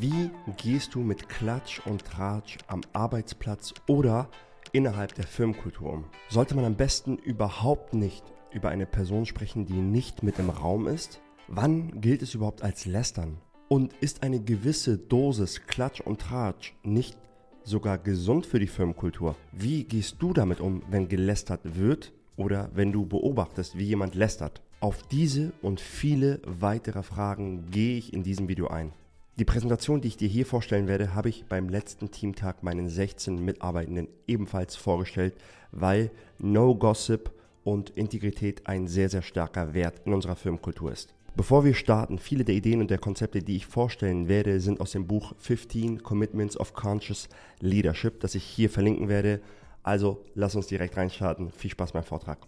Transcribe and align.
Wie 0.00 0.30
gehst 0.56 0.94
du 0.94 1.00
mit 1.00 1.28
Klatsch 1.28 1.80
und 1.84 2.04
Tratsch 2.04 2.58
am 2.68 2.82
Arbeitsplatz 2.92 3.74
oder 3.88 4.28
innerhalb 4.72 5.14
der 5.14 5.26
Firmenkultur 5.26 5.92
um? 5.92 6.04
Sollte 6.28 6.54
man 6.54 6.66
am 6.66 6.76
besten 6.76 7.16
überhaupt 7.16 7.94
nicht 7.94 8.22
über 8.52 8.68
eine 8.68 8.86
Person 8.86 9.26
sprechen, 9.26 9.66
die 9.66 9.80
nicht 9.80 10.22
mit 10.22 10.38
im 10.38 10.50
Raum 10.50 10.86
ist? 10.86 11.20
Wann 11.48 12.00
gilt 12.00 12.22
es 12.22 12.34
überhaupt 12.34 12.62
als 12.62 12.84
Lästern? 12.84 13.38
Und 13.68 13.92
ist 13.94 14.22
eine 14.22 14.40
gewisse 14.40 14.98
Dosis 14.98 15.66
Klatsch 15.66 16.00
und 16.00 16.20
Tratsch 16.20 16.74
nicht 16.84 17.18
sogar 17.64 17.98
gesund 17.98 18.46
für 18.46 18.60
die 18.60 18.66
Firmenkultur? 18.66 19.34
Wie 19.52 19.84
gehst 19.84 20.16
du 20.20 20.32
damit 20.32 20.60
um, 20.60 20.82
wenn 20.90 21.08
gelästert 21.08 21.60
wird 21.76 22.12
oder 22.36 22.70
wenn 22.74 22.92
du 22.92 23.04
beobachtest, 23.06 23.76
wie 23.76 23.86
jemand 23.86 24.14
lästert? 24.14 24.62
Auf 24.80 25.02
diese 25.02 25.52
und 25.60 25.80
viele 25.80 26.40
weitere 26.44 27.02
Fragen 27.02 27.70
gehe 27.70 27.98
ich 27.98 28.12
in 28.12 28.22
diesem 28.22 28.48
Video 28.48 28.68
ein. 28.68 28.92
Die 29.38 29.44
Präsentation, 29.44 30.00
die 30.00 30.08
ich 30.08 30.16
dir 30.16 30.26
hier 30.26 30.44
vorstellen 30.44 30.88
werde, 30.88 31.14
habe 31.14 31.28
ich 31.28 31.44
beim 31.44 31.68
letzten 31.68 32.10
Teamtag 32.10 32.64
meinen 32.64 32.88
16 32.88 33.44
Mitarbeitenden 33.44 34.08
ebenfalls 34.26 34.74
vorgestellt, 34.74 35.36
weil 35.70 36.10
No 36.40 36.74
Gossip 36.74 37.30
und 37.62 37.90
Integrität 37.90 38.66
ein 38.66 38.88
sehr, 38.88 39.08
sehr 39.08 39.22
starker 39.22 39.74
Wert 39.74 40.02
in 40.04 40.12
unserer 40.12 40.34
Firmenkultur 40.34 40.90
ist. 40.90 41.14
Bevor 41.36 41.64
wir 41.64 41.74
starten, 41.74 42.18
viele 42.18 42.44
der 42.44 42.56
Ideen 42.56 42.80
und 42.80 42.90
der 42.90 42.98
Konzepte, 42.98 43.40
die 43.40 43.54
ich 43.54 43.66
vorstellen 43.66 44.26
werde, 44.26 44.58
sind 44.58 44.80
aus 44.80 44.90
dem 44.90 45.06
Buch 45.06 45.34
15 45.38 46.02
Commitments 46.02 46.58
of 46.58 46.72
Conscious 46.72 47.28
Leadership, 47.60 48.18
das 48.18 48.34
ich 48.34 48.42
hier 48.42 48.70
verlinken 48.70 49.08
werde. 49.08 49.40
Also 49.84 50.24
lass 50.34 50.56
uns 50.56 50.66
direkt 50.66 50.96
reinstarten. 50.96 51.52
Viel 51.52 51.70
Spaß 51.70 51.92
beim 51.92 52.02
Vortrag. 52.02 52.38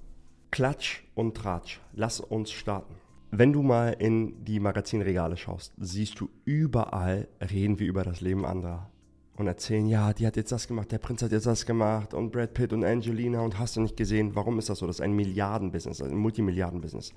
Klatsch 0.51 1.05
und 1.15 1.37
Tratsch. 1.37 1.79
Lass 1.93 2.19
uns 2.19 2.51
starten. 2.51 2.97
Wenn 3.33 3.53
du 3.53 3.63
mal 3.63 3.93
in 3.93 4.45
die 4.45 4.59
Magazinregale 4.59 5.37
schaust, 5.37 5.73
siehst 5.79 6.19
du 6.19 6.29
überall 6.45 7.29
reden 7.41 7.79
wir 7.79 7.87
über 7.87 8.03
das 8.03 8.21
Leben 8.21 8.45
anderer 8.45 8.91
und 9.37 9.47
erzählen, 9.47 9.87
ja, 9.87 10.13
die 10.13 10.27
hat 10.27 10.37
jetzt 10.37 10.51
das 10.51 10.67
gemacht, 10.67 10.91
der 10.91 10.99
Prinz 10.99 11.23
hat 11.23 11.31
jetzt 11.31 11.47
das 11.47 11.65
gemacht 11.65 12.13
und 12.13 12.33
Brad 12.33 12.55
Pitt 12.55 12.73
und 12.73 12.85
Angelina 12.85 13.41
und 13.41 13.57
hast 13.59 13.77
du 13.77 13.83
nicht 13.83 13.97
gesehen, 13.97 14.35
warum 14.35 14.59
ist 14.59 14.69
das 14.69 14.79
so? 14.79 14.87
Das 14.89 14.97
ist 14.97 15.01
ein 15.01 15.13
Milliardenbusiness, 15.13 16.03
ein 16.03 16.17
Multimilliardenbusiness. 16.17 17.13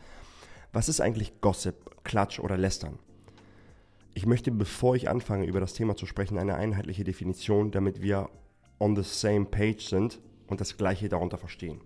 Was 0.71 0.87
ist 0.87 1.01
eigentlich 1.01 1.41
Gossip, 1.41 2.03
Klatsch 2.03 2.39
oder 2.39 2.57
Lästern? 2.57 2.99
Ich 4.13 4.27
möchte, 4.27 4.51
bevor 4.51 4.95
ich 4.95 5.09
anfange, 5.09 5.47
über 5.47 5.59
das 5.59 5.73
Thema 5.73 5.95
zu 5.95 6.05
sprechen, 6.05 6.37
eine 6.37 6.55
einheitliche 6.55 7.03
Definition, 7.03 7.71
damit 7.71 8.03
wir 8.03 8.29
on 8.79 8.95
the 8.95 9.01
same 9.03 9.45
page 9.45 9.89
sind 9.89 10.21
und 10.45 10.61
das 10.61 10.77
Gleiche 10.77 11.09
darunter 11.09 11.39
verstehen. 11.39 11.81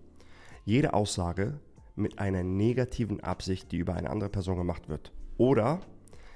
Jede 0.65 0.93
Aussage, 0.93 1.61
mit 1.97 2.19
einer 2.19 2.43
negativen 2.43 3.19
Absicht, 3.21 3.71
die 3.71 3.77
über 3.77 3.95
eine 3.95 4.09
andere 4.09 4.29
Person 4.29 4.57
gemacht 4.57 4.87
wird. 4.87 5.11
Oder 5.37 5.81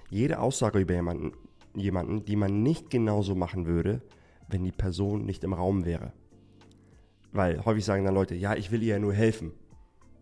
jede 0.09 0.39
Aussage 0.39 0.79
über 0.79 0.93
jemanden, 0.93 1.33
jemanden, 1.75 2.25
die 2.25 2.35
man 2.35 2.63
nicht 2.63 2.89
genauso 2.89 3.35
machen 3.35 3.65
würde, 3.65 4.01
wenn 4.47 4.63
die 4.63 4.71
Person 4.71 5.25
nicht 5.25 5.43
im 5.43 5.53
Raum 5.53 5.85
wäre. 5.85 6.13
Weil 7.31 7.63
häufig 7.63 7.85
sagen 7.85 8.03
dann 8.03 8.13
Leute, 8.13 8.35
ja, 8.35 8.55
ich 8.55 8.71
will 8.71 8.83
ihr 8.83 8.95
ja 8.95 8.99
nur 8.99 9.13
helfen. 9.13 9.53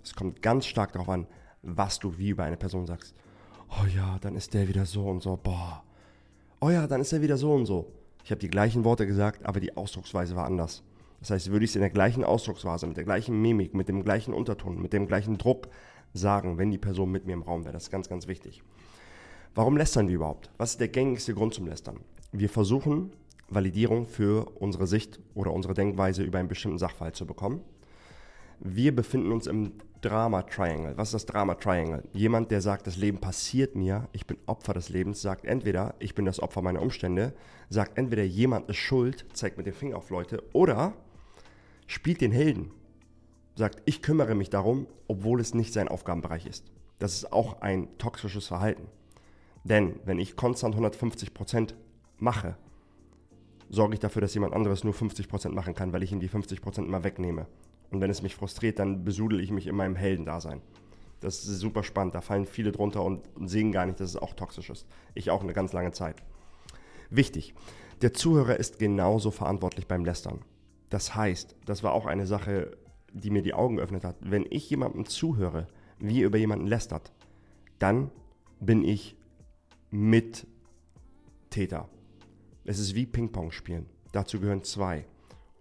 Es 0.04 0.14
kommt 0.14 0.42
ganz 0.42 0.66
stark 0.66 0.92
darauf 0.94 1.10
an, 1.10 1.28
was 1.62 2.00
du 2.00 2.18
wie 2.18 2.30
über 2.30 2.44
eine 2.44 2.58
Person 2.58 2.86
sagst. 2.86 3.16
Oh 3.70 3.86
ja, 3.96 4.18
dann 4.20 4.36
ist 4.36 4.54
der 4.54 4.68
wieder 4.68 4.86
so 4.86 5.08
und 5.08 5.22
so. 5.22 5.38
Boah. 5.38 5.84
Oh 6.62 6.70
ja, 6.70 6.88
dann 6.88 7.02
ist 7.02 7.14
er 7.14 7.22
wieder 7.22 7.38
so 7.38 7.54
und 7.54 7.66
so. 7.66 7.92
Ich 8.24 8.32
habe 8.32 8.40
die 8.40 8.50
gleichen 8.50 8.84
Worte 8.84 9.08
gesagt, 9.08 9.46
aber 9.46 9.60
die 9.60 9.76
Ausdrucksweise 9.76 10.36
war 10.36 10.46
anders. 10.46 10.84
Das 11.20 11.32
heißt, 11.32 11.52
würde 11.52 11.66
ich 11.66 11.72
es 11.72 11.76
in 11.76 11.82
der 11.82 11.90
gleichen 11.90 12.24
Ausdrucksweise, 12.24 12.88
mit 12.88 12.98
der 12.98 13.04
gleichen 13.04 13.42
Mimik, 13.42 13.74
mit 13.74 13.90
dem 13.90 14.04
gleichen 14.04 14.34
Unterton, 14.34 14.82
mit 14.82 14.94
dem 14.94 15.08
gleichen 15.08 15.38
Druck 15.38 15.68
sagen, 16.14 16.58
wenn 16.58 16.72
die 16.72 16.78
Person 16.78 17.12
mit 17.12 17.26
mir 17.26 17.34
im 17.34 17.42
Raum 17.42 17.66
wäre. 17.66 17.74
Das 17.74 17.84
ist 17.84 17.92
ganz, 17.92 18.10
ganz 18.10 18.28
wichtig. 18.28 18.64
Warum 19.56 19.78
lästern 19.78 20.08
wir 20.08 20.16
überhaupt? 20.16 20.50
Was 20.58 20.72
ist 20.72 20.80
der 20.80 20.88
gängigste 20.88 21.34
Grund 21.34 21.54
zum 21.54 21.68
Lästern? 21.68 22.00
Wir 22.32 22.50
versuchen, 22.50 23.12
Validierung 23.50 24.06
für 24.06 24.46
unsere 24.60 24.88
Sicht 24.88 25.20
oder 25.34 25.52
unsere 25.52 25.74
Denkweise 25.74 26.24
über 26.24 26.40
einen 26.40 26.48
bestimmten 26.48 26.78
Sachverhalt 26.78 27.16
zu 27.16 27.26
bekommen. 27.26 27.62
Wir 28.60 28.96
befinden 28.96 29.32
uns 29.32 29.48
im 29.48 29.74
Drama 30.02 30.44
Triangle. 30.44 30.98
Was 30.98 31.10
ist 31.10 31.14
das 31.14 31.26
Drama 31.26 31.56
Triangle? 31.56 32.04
Jemand, 32.14 32.52
der 32.52 32.62
sagt, 32.62 32.88
das 32.88 32.98
Leben 32.98 33.20
passiert 33.20 33.76
mir, 33.76 34.08
ich 34.12 34.28
bin 34.28 34.38
Opfer 34.46 34.74
des 34.74 34.90
Lebens, 34.90 35.22
sagt 35.22 35.46
entweder, 35.46 35.96
ich 36.00 36.16
bin 36.16 36.26
das 36.26 36.42
Opfer 36.42 36.62
meiner 36.62 36.82
Umstände, 36.82 37.34
sagt 37.70 37.98
entweder, 37.98 38.24
jemand 38.24 38.70
ist 38.70 38.78
schuld, 38.78 39.26
zeigt 39.34 39.58
mit 39.58 39.66
dem 39.66 39.74
Finger 39.74 39.98
auf 39.98 40.10
Leute, 40.10 40.44
oder 40.54 40.94
spielt 41.90 42.22
den 42.22 42.32
Helden. 42.32 42.72
Sagt, 43.56 43.82
ich 43.86 44.04
kümmere 44.04 44.36
mich 44.36 44.52
darum, 44.52 44.86
obwohl 45.08 45.42
es 45.42 45.56
nicht 45.56 45.74
sein 45.74 45.88
Aufgabenbereich 45.88 46.46
ist. 46.46 46.72
Das 47.00 47.16
ist 47.16 47.34
auch 47.34 47.62
ein 47.62 47.88
toxisches 47.98 48.48
Verhalten. 48.48 48.88
Denn 49.64 50.00
wenn 50.06 50.20
ich 50.20 50.36
konstant 50.36 50.76
150% 50.76 51.74
mache, 52.20 52.58
sorge 53.70 53.96
ich 53.96 54.00
dafür, 54.00 54.22
dass 54.22 54.36
jemand 54.36 54.54
anderes 54.54 54.84
nur 54.84 54.94
50% 54.94 55.50
machen 55.50 55.74
kann, 55.74 55.92
weil 55.92 56.04
ich 56.04 56.12
ihm 56.12 56.20
die 56.20 56.30
50% 56.30 56.86
immer 56.86 57.04
wegnehme. 57.04 57.48
Und 57.90 58.02
wenn 58.02 58.12
es 58.12 58.22
mich 58.22 58.36
frustriert, 58.36 58.78
dann 58.78 59.04
besudel 59.04 59.40
ich 59.40 59.50
mich 59.50 59.66
in 59.66 59.76
meinem 59.76 59.96
Heldendasein. 59.96 60.62
Das 61.22 61.44
ist 61.44 61.60
super 61.60 61.82
spannend. 61.82 62.14
Da 62.14 62.22
fallen 62.22 62.46
viele 62.46 62.72
drunter 62.72 63.04
und 63.04 63.28
sehen 63.46 63.72
gar 63.72 63.88
nicht, 63.88 64.00
dass 64.00 64.12
es 64.12 64.16
auch 64.16 64.36
toxisch 64.36 64.70
ist. 64.70 64.86
Ich 65.16 65.32
auch 65.32 65.42
eine 65.42 65.54
ganz 65.54 65.74
lange 65.74 65.92
Zeit. 65.92 66.22
Wichtig, 67.10 67.56
der 68.04 68.14
Zuhörer 68.14 68.58
ist 68.58 68.78
genauso 68.78 69.32
verantwortlich 69.32 69.88
beim 69.88 70.06
Lästern. 70.06 70.42
Das 70.90 71.16
heißt, 71.16 71.56
das 71.66 71.84
war 71.84 71.94
auch 71.94 72.06
eine 72.06 72.26
Sache, 72.26 72.78
die 73.14 73.30
mir 73.30 73.42
die 73.42 73.54
Augen 73.54 73.78
geöffnet 73.78 74.04
hat. 74.04 74.16
Wenn 74.22 74.46
ich 74.50 74.70
jemandem 74.70 75.06
zuhöre, 75.06 75.68
wie 76.00 76.22
er 76.22 76.28
über 76.28 76.38
jemanden 76.38 76.68
lästert, 76.68 77.12
dann 77.78 78.12
bin 78.60 78.84
ich 78.84 79.16
Mittäter. 79.92 80.48
Es 82.66 82.80
ist 82.80 82.96
wie 82.96 83.06
Ping-Pong 83.06 83.52
spielen. 83.52 83.88
Dazu 84.12 84.40
gehören 84.40 84.64
zwei. 84.64 85.06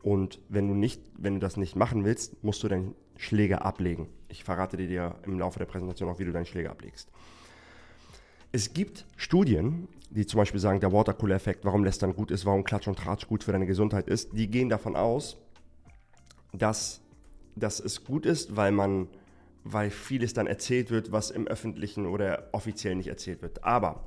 Und 0.03 0.41
wenn 0.49 0.69
du, 0.69 0.75
nicht, 0.75 1.03
wenn 1.16 1.34
du 1.34 1.41
das 1.41 1.56
nicht 1.56 1.77
machen 1.77 2.05
willst, 2.05 2.43
musst 2.43 2.62
du 2.62 2.69
deinen 2.69 2.95
Schläger 3.16 3.65
ablegen. 3.65 4.09
Ich 4.28 4.45
verrate 4.45 4.77
dir 4.77 5.16
im 5.25 5.39
Laufe 5.39 5.59
der 5.59 5.66
Präsentation 5.66 6.09
auch, 6.09 6.19
wie 6.19 6.25
du 6.25 6.33
deinen 6.33 6.47
Schläger 6.47 6.71
ablegst. 6.71 7.10
Es 8.53 8.72
gibt 8.72 9.06
Studien, 9.16 9.89
die 10.11 10.27
zum 10.27 10.39
Beispiel 10.39 10.61
sagen, 10.61 10.81
der 10.81 10.93
Watercooler-Effekt, 10.93 11.65
warum 11.65 11.85
Lästern 11.85 12.15
gut 12.15 12.31
ist, 12.31 12.47
warum 12.47 12.65
Klatsch 12.65 12.89
und 12.89 12.99
Tratsch 12.99 13.27
gut 13.27 13.45
für 13.45 13.53
deine 13.53 13.67
Gesundheit 13.67 14.09
ist, 14.09 14.33
die 14.33 14.49
gehen 14.49 14.69
davon 14.69 14.97
aus, 14.97 15.37
dass, 16.53 17.01
dass 17.57 17.81
es 17.81 18.05
gut 18.05 18.25
ist, 18.25 18.57
weil 18.57 18.73
man, 18.73 19.09
weil 19.65 19.91
vieles 19.91 20.33
dann 20.33 20.47
erzählt 20.47 20.91
wird, 20.91 21.13
was 21.13 21.31
im 21.31 21.47
Öffentlichen 21.47 22.07
oder 22.07 22.49
offiziell 22.53 22.95
nicht 22.95 23.09
erzählt 23.09 23.43
wird. 23.43 23.65
Aber 23.65 24.05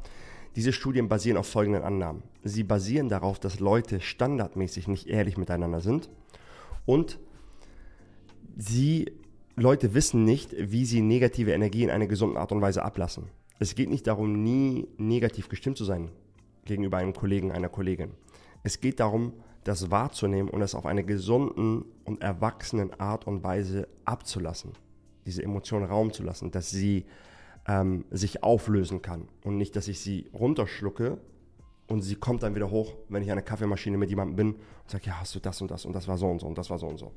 diese 0.55 0.73
Studien 0.73 1.07
basieren 1.07 1.37
auf 1.37 1.47
folgenden 1.47 1.83
Annahmen. 1.83 2.23
Sie 2.43 2.63
basieren 2.63 3.07
darauf, 3.07 3.39
dass 3.39 3.59
Leute 3.59 4.01
standardmäßig 4.01 4.87
nicht 4.87 5.07
ehrlich 5.07 5.37
miteinander 5.37 5.81
sind 5.81 6.09
und 6.85 7.19
sie 8.57 9.11
Leute 9.55 9.93
wissen 9.93 10.23
nicht, 10.23 10.55
wie 10.57 10.85
sie 10.85 11.01
negative 11.01 11.51
Energie 11.51 11.83
in 11.83 11.89
einer 11.89 12.07
gesunden 12.07 12.37
Art 12.37 12.51
und 12.51 12.61
Weise 12.61 12.83
ablassen. 12.83 13.25
Es 13.61 13.75
geht 13.75 13.91
nicht 13.91 14.07
darum, 14.07 14.41
nie 14.41 14.87
negativ 14.97 15.47
gestimmt 15.47 15.77
zu 15.77 15.85
sein 15.85 16.09
gegenüber 16.65 16.97
einem 16.97 17.13
Kollegen, 17.13 17.51
einer 17.51 17.69
Kollegin. 17.69 18.09
Es 18.63 18.81
geht 18.81 18.99
darum, 18.99 19.33
das 19.63 19.91
wahrzunehmen 19.91 20.49
und 20.49 20.63
es 20.63 20.73
auf 20.73 20.87
eine 20.87 21.03
gesunden 21.03 21.85
und 22.03 22.23
erwachsenen 22.23 22.91
Art 22.99 23.27
und 23.27 23.43
Weise 23.43 23.87
abzulassen. 24.03 24.71
Diese 25.27 25.43
Emotionen 25.43 25.85
Raum 25.85 26.11
zu 26.11 26.23
lassen, 26.23 26.49
dass 26.49 26.71
sie 26.71 27.05
ähm, 27.67 28.05
sich 28.09 28.41
auflösen 28.41 29.03
kann 29.03 29.27
und 29.43 29.57
nicht, 29.57 29.75
dass 29.75 29.87
ich 29.87 29.99
sie 29.99 30.27
runterschlucke 30.33 31.19
und 31.87 32.01
sie 32.01 32.15
kommt 32.15 32.41
dann 32.41 32.55
wieder 32.55 32.71
hoch, 32.71 32.95
wenn 33.09 33.21
ich 33.21 33.29
an 33.29 33.37
der 33.37 33.45
Kaffeemaschine 33.45 33.95
mit 33.95 34.09
jemandem 34.09 34.35
bin 34.37 34.53
und 34.55 34.89
sage, 34.89 35.03
ja, 35.05 35.19
hast 35.19 35.35
du 35.35 35.39
das 35.39 35.61
und 35.61 35.69
das 35.69 35.85
und 35.85 35.93
das 35.93 36.07
war 36.07 36.17
so 36.17 36.27
und 36.27 36.39
so 36.39 36.47
und 36.47 36.57
das 36.57 36.71
war 36.71 36.79
so 36.79 36.87
und 36.87 36.97
so. 36.97 37.11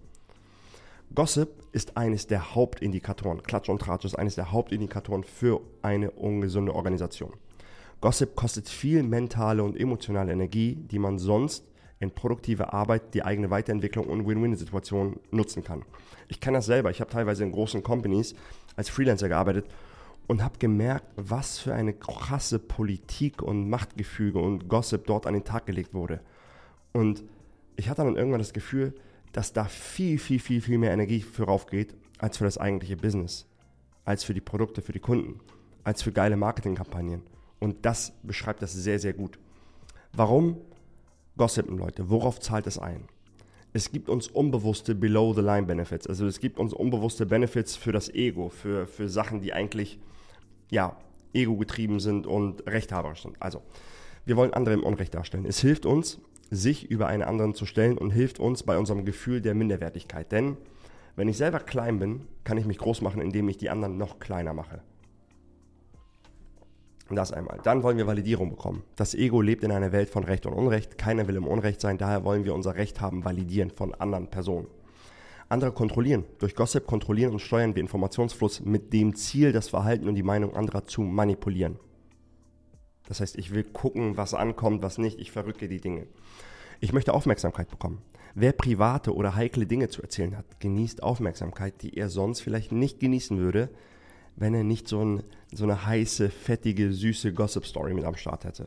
Gossip 1.13 1.49
ist 1.73 1.97
eines 1.97 2.27
der 2.27 2.55
Hauptindikatoren, 2.55 3.43
Klatsch 3.43 3.69
und 3.69 3.81
Tratsch 3.81 4.05
ist 4.05 4.15
eines 4.15 4.35
der 4.35 4.53
Hauptindikatoren 4.53 5.25
für 5.25 5.61
eine 5.83 6.11
ungesunde 6.11 6.75
Organisation. 6.75 7.33
Gossip 8.01 8.35
kostet 8.37 8.69
viel 8.69 9.03
mentale 9.03 9.63
und 9.63 9.79
emotionale 9.79 10.33
Energie, 10.33 10.75
die 10.75 10.99
man 10.99 11.19
sonst 11.19 11.67
in 12.01 12.11
produktive 12.11 12.73
Arbeit, 12.73 13.15
die 13.15 13.25
eigene 13.25 13.51
Weiterentwicklung 13.51 14.07
und 14.07 14.27
Win-Win-Situationen 14.27 15.21
nutzen 15.31 15.65
kann. 15.65 15.85
Ich 16.29 16.41
kenne 16.41 16.59
das 16.59 16.67
selber. 16.67 16.91
Ich 16.91 17.01
habe 17.01 17.11
teilweise 17.11 17.45
in 17.45 17.53
großen 17.53 17.83
Companies 17.83 18.35
als 18.77 18.89
Freelancer 18.89 19.29
gearbeitet 19.29 19.67
und 20.27 20.43
habe 20.43 20.59
gemerkt, 20.59 21.07
was 21.17 21.59
für 21.59 21.75
eine 21.75 21.93
krasse 21.93 22.59
Politik 22.59 23.43
und 23.43 23.69
Machtgefüge 23.69 24.39
und 24.39 24.69
Gossip 24.69 25.07
dort 25.07 25.27
an 25.27 25.35
den 25.35 25.45
Tag 25.45 25.67
gelegt 25.67 25.95
wurde. 25.95 26.21
Und 26.93 27.25
ich 27.77 27.89
hatte 27.89 28.05
dann 28.05 28.17
irgendwann 28.17 28.41
das 28.41 28.53
Gefühl, 28.53 28.95
dass 29.35 29.53
da 29.53 29.65
viel, 29.65 30.19
viel, 30.19 30.39
viel, 30.39 30.63
viel 30.63 30.79
mehr 30.79 30.93
Energie 30.93 31.21
für 31.21 31.45
raufgeht, 31.45 31.95
als 32.19 32.39
für 32.39 32.45
das 32.45 32.57
eigentliche 32.57 32.97
Business, 32.97 33.47
als 34.05 34.23
für 34.25 34.33
die 34.33 34.41
Produkte, 34.41 34.81
für 34.81 34.93
die 34.93 35.01
Kunden, 35.01 35.41
als 35.83 36.03
für 36.03 36.13
geile 36.13 36.37
Marketingkampagnen. 36.37 37.23
Und 37.59 37.85
das 37.85 38.13
beschreibt 38.23 38.63
das 38.63 38.73
sehr, 38.73 39.01
sehr 39.01 39.13
gut. 39.13 39.39
Warum 40.13 40.59
gossipen 41.37 41.77
Leute? 41.77 42.09
Worauf 42.09 42.39
zahlt 42.39 42.69
es 42.69 42.79
ein? 42.79 43.09
Es 43.73 43.91
gibt 43.91 44.09
uns 44.09 44.29
unbewusste 44.29 44.95
Below-the-Line-Benefits. 44.95 46.07
Also 46.07 46.27
es 46.27 46.39
gibt 46.39 46.61
uns 46.61 46.73
unbewusste 46.73 47.27
Benefits 47.27 47.75
für 47.75 47.91
das 47.91 48.09
Ego, 48.09 48.51
für, 48.51 48.87
für 48.87 49.09
Sachen, 49.09 49.41
die 49.41 49.53
eigentlich, 49.53 49.99
ja, 50.71 50.97
ego-getrieben 51.33 51.99
sind 51.99 52.29
und 52.29 52.65
rechthaberisch 52.69 53.23
sind. 53.23 53.43
Also, 53.43 53.63
Wir 54.27 54.37
wollen 54.37 54.55
andere 54.55 54.75
im 54.75 54.85
Unrecht 54.85 55.13
darstellen. 55.13 55.45
Es 55.45 55.61
hilft 55.61 55.85
uns, 55.85 56.21
sich 56.55 56.91
über 56.91 57.07
einen 57.07 57.23
anderen 57.23 57.55
zu 57.55 57.67
stellen 57.67 57.99
und 57.99 58.11
hilft 58.11 58.39
uns 58.39 58.63
bei 58.63 58.79
unserem 58.79 59.05
Gefühl 59.05 59.41
der 59.41 59.55
Minderwertigkeit. 59.55 60.31
Denn 60.33 60.57
wenn 61.17 61.29
ich 61.29 61.37
selber 61.37 61.61
klein 61.61 61.99
bin, 61.99 62.23
kann 62.43 62.59
ich 62.59 62.67
mich 62.67 62.79
groß 62.79 63.01
machen, 63.01 63.21
indem 63.21 63.49
ich 63.49 63.57
die 63.57 63.71
anderen 63.71 63.99
noch 63.99 64.19
kleiner 64.19 64.53
mache. 64.53 64.83
Das 67.11 67.33
einmal. 67.33 67.61
Dann 67.63 67.83
wollen 67.83 67.99
wir 67.99 68.07
Validierung 68.07 68.51
bekommen. 68.51 68.83
Das 68.97 69.15
Ego 69.15 69.43
lebt 69.43 69.63
in 69.63 69.71
einer 69.71 69.93
Welt 69.93 70.09
von 70.09 70.25
Recht 70.25 70.47
und 70.47 70.55
Unrecht. 70.55 70.97
Keiner 70.97 71.29
will 71.29 71.37
im 71.37 71.47
Unrecht 71.47 71.81
sein, 71.81 71.99
daher 71.99 72.25
wollen 72.25 72.45
wir 72.45 72.55
unser 72.55 72.77
Recht 72.77 73.01
haben 73.01 73.25
validieren 73.25 73.71
von 73.71 73.95
anderen 73.95 74.29
Personen. 74.29 74.67
Andere 75.51 75.73
kontrollieren. 75.73 76.25
Durch 76.39 76.55
Gossip 76.55 76.87
kontrollieren 76.87 77.33
und 77.33 77.41
steuern 77.41 77.75
wir 77.75 77.83
Informationsfluss 77.83 78.63
mit 78.65 78.93
dem 78.93 79.15
Ziel, 79.15 79.53
das 79.53 79.69
Verhalten 79.69 80.09
und 80.09 80.15
die 80.15 80.23
Meinung 80.23 80.57
anderer 80.57 80.87
zu 80.87 81.03
manipulieren. 81.03 81.79
Das 83.07 83.21
heißt, 83.21 83.37
ich 83.37 83.53
will 83.53 83.65
gucken, 83.65 84.17
was 84.17 84.35
ankommt, 84.35 84.83
was 84.83 84.99
nicht. 84.99 85.19
Ich 85.19 85.31
verrücke 85.31 85.69
die 85.69 85.81
Dinge. 85.81 86.07
Ich 86.81 86.93
möchte 86.93 87.15
Aufmerksamkeit 87.15 87.71
bekommen. 87.71 88.03
Wer 88.35 88.53
private 88.53 89.15
oder 89.15 89.37
heikle 89.37 89.67
Dinge 89.67 89.89
zu 89.89 90.03
erzählen 90.03 90.37
hat, 90.37 90.61
genießt 90.61 91.03
Aufmerksamkeit, 91.03 91.83
die 91.83 91.97
er 91.97 92.09
sonst 92.09 92.41
vielleicht 92.41 92.73
nicht 92.73 92.99
genießen 92.99 93.39
würde, 93.39 93.71
wenn 94.37 94.55
er 94.55 94.65
nicht 94.65 94.89
so, 94.89 95.05
ein, 95.05 95.23
so 95.53 95.65
eine 95.65 95.87
heiße, 95.87 96.31
fettige, 96.31 96.93
süße 96.93 97.33
Gossip-Story 97.33 97.95
mit 97.95 98.05
am 98.05 98.17
Start 98.17 98.45
hätte. 98.45 98.67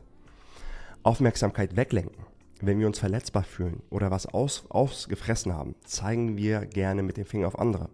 Aufmerksamkeit 1.02 1.76
weglenken. 1.76 2.24
Wenn 2.60 2.80
wir 2.80 2.86
uns 2.86 2.98
verletzbar 2.98 3.44
fühlen 3.44 3.82
oder 3.90 4.10
was 4.10 4.26
aus, 4.26 4.64
ausgefressen 4.70 5.52
haben, 5.52 5.74
zeigen 5.84 6.36
wir 6.36 6.66
gerne 6.66 7.02
mit 7.02 7.16
dem 7.16 7.26
Finger 7.26 7.46
auf 7.46 7.58
andere. 7.58 7.88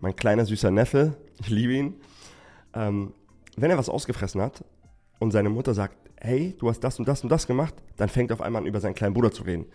Mein 0.00 0.16
kleiner 0.16 0.44
süßer 0.44 0.70
Neffe, 0.70 1.16
ich 1.40 1.48
liebe 1.48 1.72
ihn, 1.72 1.94
ähm, 2.74 3.14
wenn 3.56 3.70
er 3.70 3.78
was 3.78 3.88
ausgefressen 3.88 4.40
hat 4.40 4.64
und 5.22 5.30
seine 5.30 5.50
Mutter 5.50 5.72
sagt, 5.72 5.96
hey, 6.20 6.54
du 6.58 6.68
hast 6.68 6.80
das 6.80 6.98
und 6.98 7.06
das 7.06 7.22
und 7.22 7.30
das 7.30 7.46
gemacht, 7.46 7.74
dann 7.96 8.08
fängt 8.08 8.32
auf 8.32 8.40
einmal 8.40 8.62
an, 8.62 8.66
über 8.66 8.80
seinen 8.80 8.94
kleinen 8.94 9.14
Bruder 9.14 9.30
zu 9.30 9.44
reden. 9.44 9.66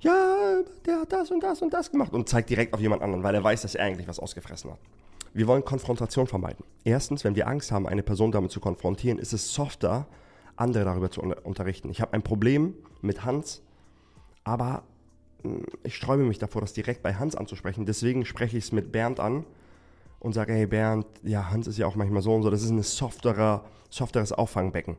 Ja, 0.00 0.60
der 0.86 1.00
hat 1.00 1.12
das 1.12 1.30
und 1.30 1.42
das 1.42 1.62
und 1.62 1.72
das 1.72 1.90
gemacht 1.90 2.12
und 2.12 2.28
zeigt 2.28 2.50
direkt 2.50 2.74
auf 2.74 2.80
jemand 2.80 3.02
anderen, 3.02 3.22
weil 3.24 3.34
er 3.34 3.42
weiß, 3.42 3.62
dass 3.62 3.74
er 3.74 3.84
eigentlich 3.84 4.06
was 4.06 4.20
ausgefressen 4.20 4.70
hat. 4.70 4.78
Wir 5.32 5.48
wollen 5.48 5.64
Konfrontation 5.64 6.28
vermeiden. 6.28 6.64
Erstens, 6.84 7.24
wenn 7.24 7.34
wir 7.34 7.48
Angst 7.48 7.72
haben, 7.72 7.88
eine 7.88 8.04
Person 8.04 8.30
damit 8.30 8.52
zu 8.52 8.60
konfrontieren, 8.60 9.18
ist 9.18 9.32
es 9.32 9.52
softer, 9.52 10.06
andere 10.56 10.84
darüber 10.84 11.10
zu 11.10 11.22
unterrichten. 11.22 11.90
Ich 11.90 12.00
habe 12.00 12.12
ein 12.12 12.22
Problem 12.22 12.74
mit 13.02 13.24
Hans, 13.24 13.62
aber 14.44 14.84
hm, 15.42 15.64
ich 15.82 15.96
sträube 15.96 16.22
mich 16.22 16.38
davor, 16.38 16.60
das 16.60 16.72
direkt 16.72 17.02
bei 17.02 17.14
Hans 17.14 17.34
anzusprechen. 17.34 17.84
Deswegen 17.84 18.24
spreche 18.24 18.56
ich 18.56 18.64
es 18.64 18.72
mit 18.72 18.92
Bernd 18.92 19.18
an 19.18 19.44
und 20.24 20.32
sage, 20.32 20.54
hey 20.54 20.66
Bernd, 20.66 21.04
ja, 21.22 21.50
Hans 21.50 21.66
ist 21.66 21.76
ja 21.76 21.86
auch 21.86 21.96
manchmal 21.96 22.22
so 22.22 22.34
und 22.34 22.42
so. 22.42 22.48
Das 22.48 22.62
ist 22.62 22.70
ein 22.70 22.82
softerer, 22.82 23.62
softeres 23.90 24.32
Auffangbecken. 24.32 24.96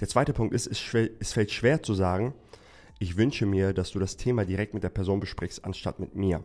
Der 0.00 0.08
zweite 0.08 0.32
Punkt 0.32 0.52
ist, 0.52 0.66
es, 0.66 0.92
es 1.20 1.32
fällt 1.32 1.52
schwer 1.52 1.84
zu 1.84 1.94
sagen, 1.94 2.34
ich 2.98 3.16
wünsche 3.16 3.46
mir, 3.46 3.72
dass 3.72 3.92
du 3.92 4.00
das 4.00 4.16
Thema 4.16 4.44
direkt 4.44 4.74
mit 4.74 4.82
der 4.82 4.88
Person 4.88 5.20
besprichst, 5.20 5.64
anstatt 5.64 6.00
mit 6.00 6.16
mir. 6.16 6.42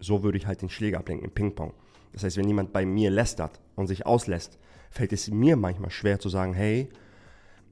So 0.00 0.22
würde 0.22 0.38
ich 0.38 0.46
halt 0.46 0.62
den 0.62 0.70
Schläger 0.70 0.98
ablenken 0.98 1.26
im 1.26 1.34
Ping-Pong. 1.34 1.74
Das 2.14 2.24
heißt, 2.24 2.38
wenn 2.38 2.48
jemand 2.48 2.72
bei 2.72 2.86
mir 2.86 3.10
lästert 3.10 3.60
und 3.76 3.86
sich 3.86 4.06
auslässt, 4.06 4.58
fällt 4.90 5.12
es 5.12 5.30
mir 5.30 5.56
manchmal 5.56 5.90
schwer 5.90 6.18
zu 6.18 6.30
sagen, 6.30 6.54
hey, 6.54 6.88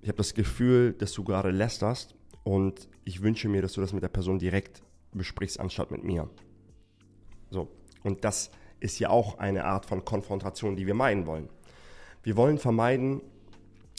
ich 0.02 0.08
habe 0.08 0.18
das 0.18 0.34
Gefühl, 0.34 0.92
dass 0.92 1.14
du 1.14 1.24
gerade 1.24 1.50
lästerst 1.50 2.14
und 2.44 2.86
ich 3.04 3.22
wünsche 3.22 3.48
mir, 3.48 3.62
dass 3.62 3.72
du 3.72 3.80
das 3.80 3.94
mit 3.94 4.02
der 4.02 4.08
Person 4.08 4.38
direkt 4.38 4.82
besprichst, 5.12 5.58
anstatt 5.58 5.90
mit 5.90 6.04
mir. 6.04 6.28
So, 7.50 7.68
und 8.04 8.24
das 8.24 8.50
ist 8.80 8.98
ja 8.98 9.10
auch 9.10 9.38
eine 9.38 9.64
Art 9.64 9.86
von 9.86 10.04
Konfrontation, 10.04 10.76
die 10.76 10.86
wir 10.86 10.94
meiden 10.94 11.26
wollen. 11.26 11.48
Wir 12.22 12.36
wollen 12.36 12.58
vermeiden, 12.58 13.22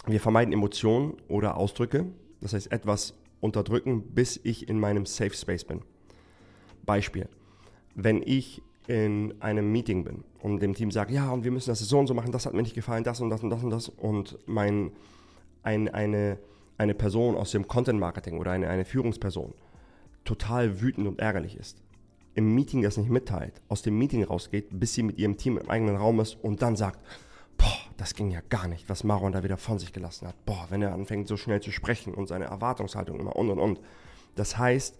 wir 0.06 0.20
vermeiden 0.20 0.54
Emotionen 0.54 1.18
oder 1.28 1.58
Ausdrücke, 1.58 2.06
das 2.42 2.54
heißt 2.54 2.72
etwas 2.72 3.16
unterdrücken, 3.40 4.02
bis 4.14 4.40
ich 4.44 4.70
in 4.70 4.80
meinem 4.80 5.06
Safe 5.06 5.34
Space 5.34 5.64
bin. 5.64 5.82
Beispiel, 6.86 7.28
wenn 7.96 8.22
ich 8.24 8.62
in 8.88 9.36
einem 9.42 9.72
Meeting 9.72 10.04
bin 10.04 10.24
und 10.42 10.62
dem 10.62 10.74
Team 10.74 10.92
sage, 10.92 11.14
ja, 11.14 11.32
und 11.32 11.44
wir 11.44 11.52
müssen 11.52 11.70
das 11.70 11.80
so 11.80 12.00
und 12.00 12.08
so 12.08 12.14
machen, 12.14 12.32
das 12.32 12.46
hat 12.46 12.54
mir 12.54 12.62
nicht 12.62 12.76
gefallen, 12.76 13.04
das 13.04 13.22
und 13.22 13.30
das 13.30 13.44
und 13.44 13.50
das 13.50 13.64
und 13.64 13.70
das 13.70 13.90
und 13.90 14.38
mein, 14.48 14.92
ein, 15.64 15.88
eine, 15.90 16.38
eine 16.78 16.94
Person 16.96 17.36
aus 17.36 17.52
dem 17.52 17.68
Content 17.68 18.00
Marketing 18.00 18.40
oder 18.40 18.52
eine, 18.52 18.68
eine 18.68 18.86
Führungsperson 18.86 19.54
total 20.24 20.82
wütend 20.82 21.08
und 21.08 21.20
ärgerlich 21.20 21.58
ist, 21.58 21.82
im 22.34 22.56
Meeting 22.56 22.82
das 22.82 22.98
nicht 22.98 23.10
mitteilt, 23.10 23.62
aus 23.68 23.82
dem 23.82 23.98
Meeting 23.98 24.24
rausgeht, 24.24 24.68
bis 24.72 24.94
sie 24.94 25.04
mit 25.04 25.18
ihrem 25.18 25.38
Team 25.38 25.58
im 25.58 25.70
eigenen 25.70 25.96
Raum 25.96 26.20
ist 26.20 26.36
und 26.42 26.62
dann 26.62 26.76
sagt, 26.76 27.00
boah, 27.58 27.78
das 27.98 28.16
ging 28.16 28.32
ja 28.32 28.42
gar 28.50 28.68
nicht, 28.68 28.90
was 28.90 29.04
Maron 29.04 29.32
da 29.32 29.44
wieder 29.44 29.58
von 29.58 29.80
sich 29.80 29.94
gelassen 29.94 30.28
hat. 30.28 30.46
Boah, 30.46 30.68
wenn 30.70 30.82
er 30.82 30.94
anfängt 30.94 31.28
so 31.28 31.38
schnell 31.38 31.62
zu 31.62 31.72
sprechen 31.72 32.14
und 32.14 32.28
seine 32.28 32.46
Erwartungshaltung 32.46 33.20
immer 33.20 33.36
und 33.36 33.50
und 33.50 33.60
und. 33.60 33.82
Das 34.36 34.58
heißt, 34.58 34.98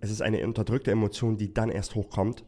es 0.00 0.10
ist 0.10 0.20
eine 0.20 0.44
unterdrückte 0.44 0.90
Emotion, 0.90 1.36
die 1.36 1.54
dann 1.54 1.70
erst 1.70 1.94
hochkommt, 1.94 2.44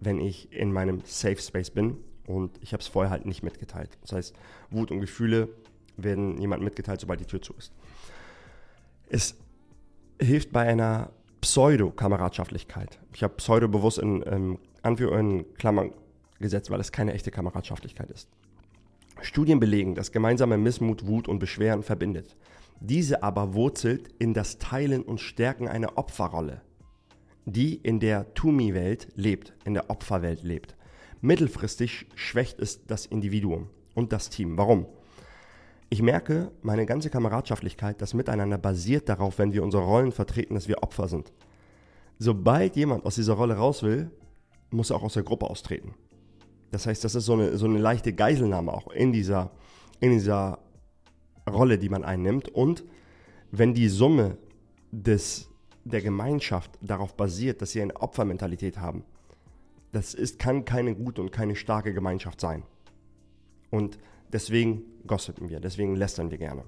wenn 0.00 0.20
ich 0.20 0.52
in 0.52 0.72
meinem 0.72 1.02
Safe 1.04 1.36
Space 1.36 1.70
bin 1.70 1.98
und 2.26 2.58
ich 2.62 2.72
habe 2.72 2.80
es 2.80 2.88
vorher 2.88 3.10
halt 3.10 3.26
nicht 3.26 3.42
mitgeteilt. 3.42 3.98
Das 4.00 4.12
heißt, 4.12 4.34
Wut 4.70 4.90
und 4.90 5.00
Gefühle 5.00 5.48
werden 5.96 6.38
jemand 6.38 6.62
mitgeteilt, 6.62 7.00
sobald 7.00 7.20
die 7.20 7.26
Tür 7.26 7.40
zu 7.40 7.54
ist. 7.54 7.72
Es 9.08 9.36
hilft 10.20 10.52
bei 10.52 10.66
einer 10.66 11.12
Pseudo-Kameradschaftlichkeit. 11.40 12.98
Ich 13.12 13.22
habe 13.22 13.34
Pseudo 13.34 13.68
bewusst 13.68 13.98
in, 13.98 14.22
in, 14.22 14.58
in 14.84 15.54
Klammern 15.54 15.92
gesetzt, 16.38 16.70
weil 16.70 16.80
es 16.80 16.92
keine 16.92 17.14
echte 17.14 17.30
Kameradschaftlichkeit 17.30 18.10
ist. 18.10 18.28
Studien 19.22 19.60
belegen, 19.60 19.94
dass 19.94 20.12
gemeinsame 20.12 20.58
Missmut, 20.58 21.06
Wut 21.06 21.28
und 21.28 21.38
Beschweren 21.38 21.82
verbindet. 21.82 22.36
Diese 22.80 23.22
aber 23.22 23.54
wurzelt 23.54 24.10
in 24.18 24.34
das 24.34 24.58
Teilen 24.58 25.02
und 25.02 25.20
Stärken 25.20 25.66
einer 25.68 25.96
Opferrolle 25.96 26.60
die 27.46 27.76
in 27.76 28.00
der 28.00 28.34
To-Me-Welt 28.34 29.08
lebt, 29.14 29.54
in 29.64 29.74
der 29.74 29.88
Opferwelt 29.88 30.42
lebt. 30.42 30.76
Mittelfristig 31.20 32.06
schwächt 32.14 32.58
es 32.58 32.84
das 32.86 33.06
Individuum 33.06 33.70
und 33.94 34.12
das 34.12 34.28
Team. 34.28 34.58
Warum? 34.58 34.86
Ich 35.88 36.02
merke, 36.02 36.50
meine 36.62 36.84
ganze 36.84 37.10
Kameradschaftlichkeit, 37.10 38.02
das 38.02 38.14
Miteinander 38.14 38.58
basiert 38.58 39.08
darauf, 39.08 39.38
wenn 39.38 39.52
wir 39.52 39.62
unsere 39.62 39.84
Rollen 39.84 40.12
vertreten, 40.12 40.54
dass 40.54 40.68
wir 40.68 40.82
Opfer 40.82 41.08
sind. 41.08 41.32
Sobald 42.18 42.76
jemand 42.76 43.04
aus 43.04 43.14
dieser 43.14 43.34
Rolle 43.34 43.54
raus 43.54 43.82
will, 43.82 44.10
muss 44.70 44.90
er 44.90 44.96
auch 44.96 45.04
aus 45.04 45.14
der 45.14 45.22
Gruppe 45.22 45.48
austreten. 45.48 45.94
Das 46.72 46.86
heißt, 46.86 47.04
das 47.04 47.14
ist 47.14 47.26
so 47.26 47.34
eine, 47.34 47.56
so 47.56 47.66
eine 47.66 47.78
leichte 47.78 48.12
Geiselnahme 48.12 48.72
auch 48.72 48.88
in 48.88 49.12
dieser, 49.12 49.52
in 50.00 50.10
dieser 50.10 50.58
Rolle, 51.48 51.78
die 51.78 51.88
man 51.88 52.04
einnimmt. 52.04 52.48
Und 52.48 52.84
wenn 53.52 53.74
die 53.74 53.88
Summe 53.88 54.38
des 54.90 55.48
der 55.84 56.02
Gemeinschaft 56.02 56.72
darauf 56.80 57.16
basiert, 57.16 57.62
dass 57.62 57.70
sie 57.70 57.80
eine 57.80 57.94
Opfermentalität 57.94 58.78
haben, 58.78 59.04
das 59.92 60.14
ist, 60.14 60.40
kann 60.40 60.64
keine 60.64 60.96
gute 60.96 61.22
und 61.22 61.30
keine 61.30 61.54
starke 61.54 61.94
Gemeinschaft 61.94 62.40
sein. 62.40 62.64
Und 63.70 63.98
deswegen 64.32 64.82
gossipen 65.06 65.48
wir, 65.48 65.60
deswegen 65.60 65.96
lästern 65.96 66.30
wir 66.30 66.38
gerne. 66.38 66.64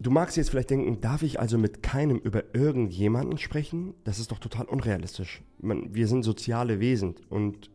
Du 0.00 0.10
magst 0.10 0.36
jetzt 0.36 0.50
vielleicht 0.50 0.70
denken, 0.70 1.00
darf 1.00 1.22
ich 1.22 1.40
also 1.40 1.56
mit 1.56 1.82
keinem 1.82 2.18
über 2.18 2.54
irgendjemanden 2.54 3.38
sprechen? 3.38 3.94
Das 4.04 4.18
ist 4.18 4.32
doch 4.32 4.38
total 4.38 4.66
unrealistisch. 4.66 5.42
wir 5.58 6.08
sind 6.08 6.24
soziale 6.24 6.80
Wesen 6.80 7.14
und 7.30 7.70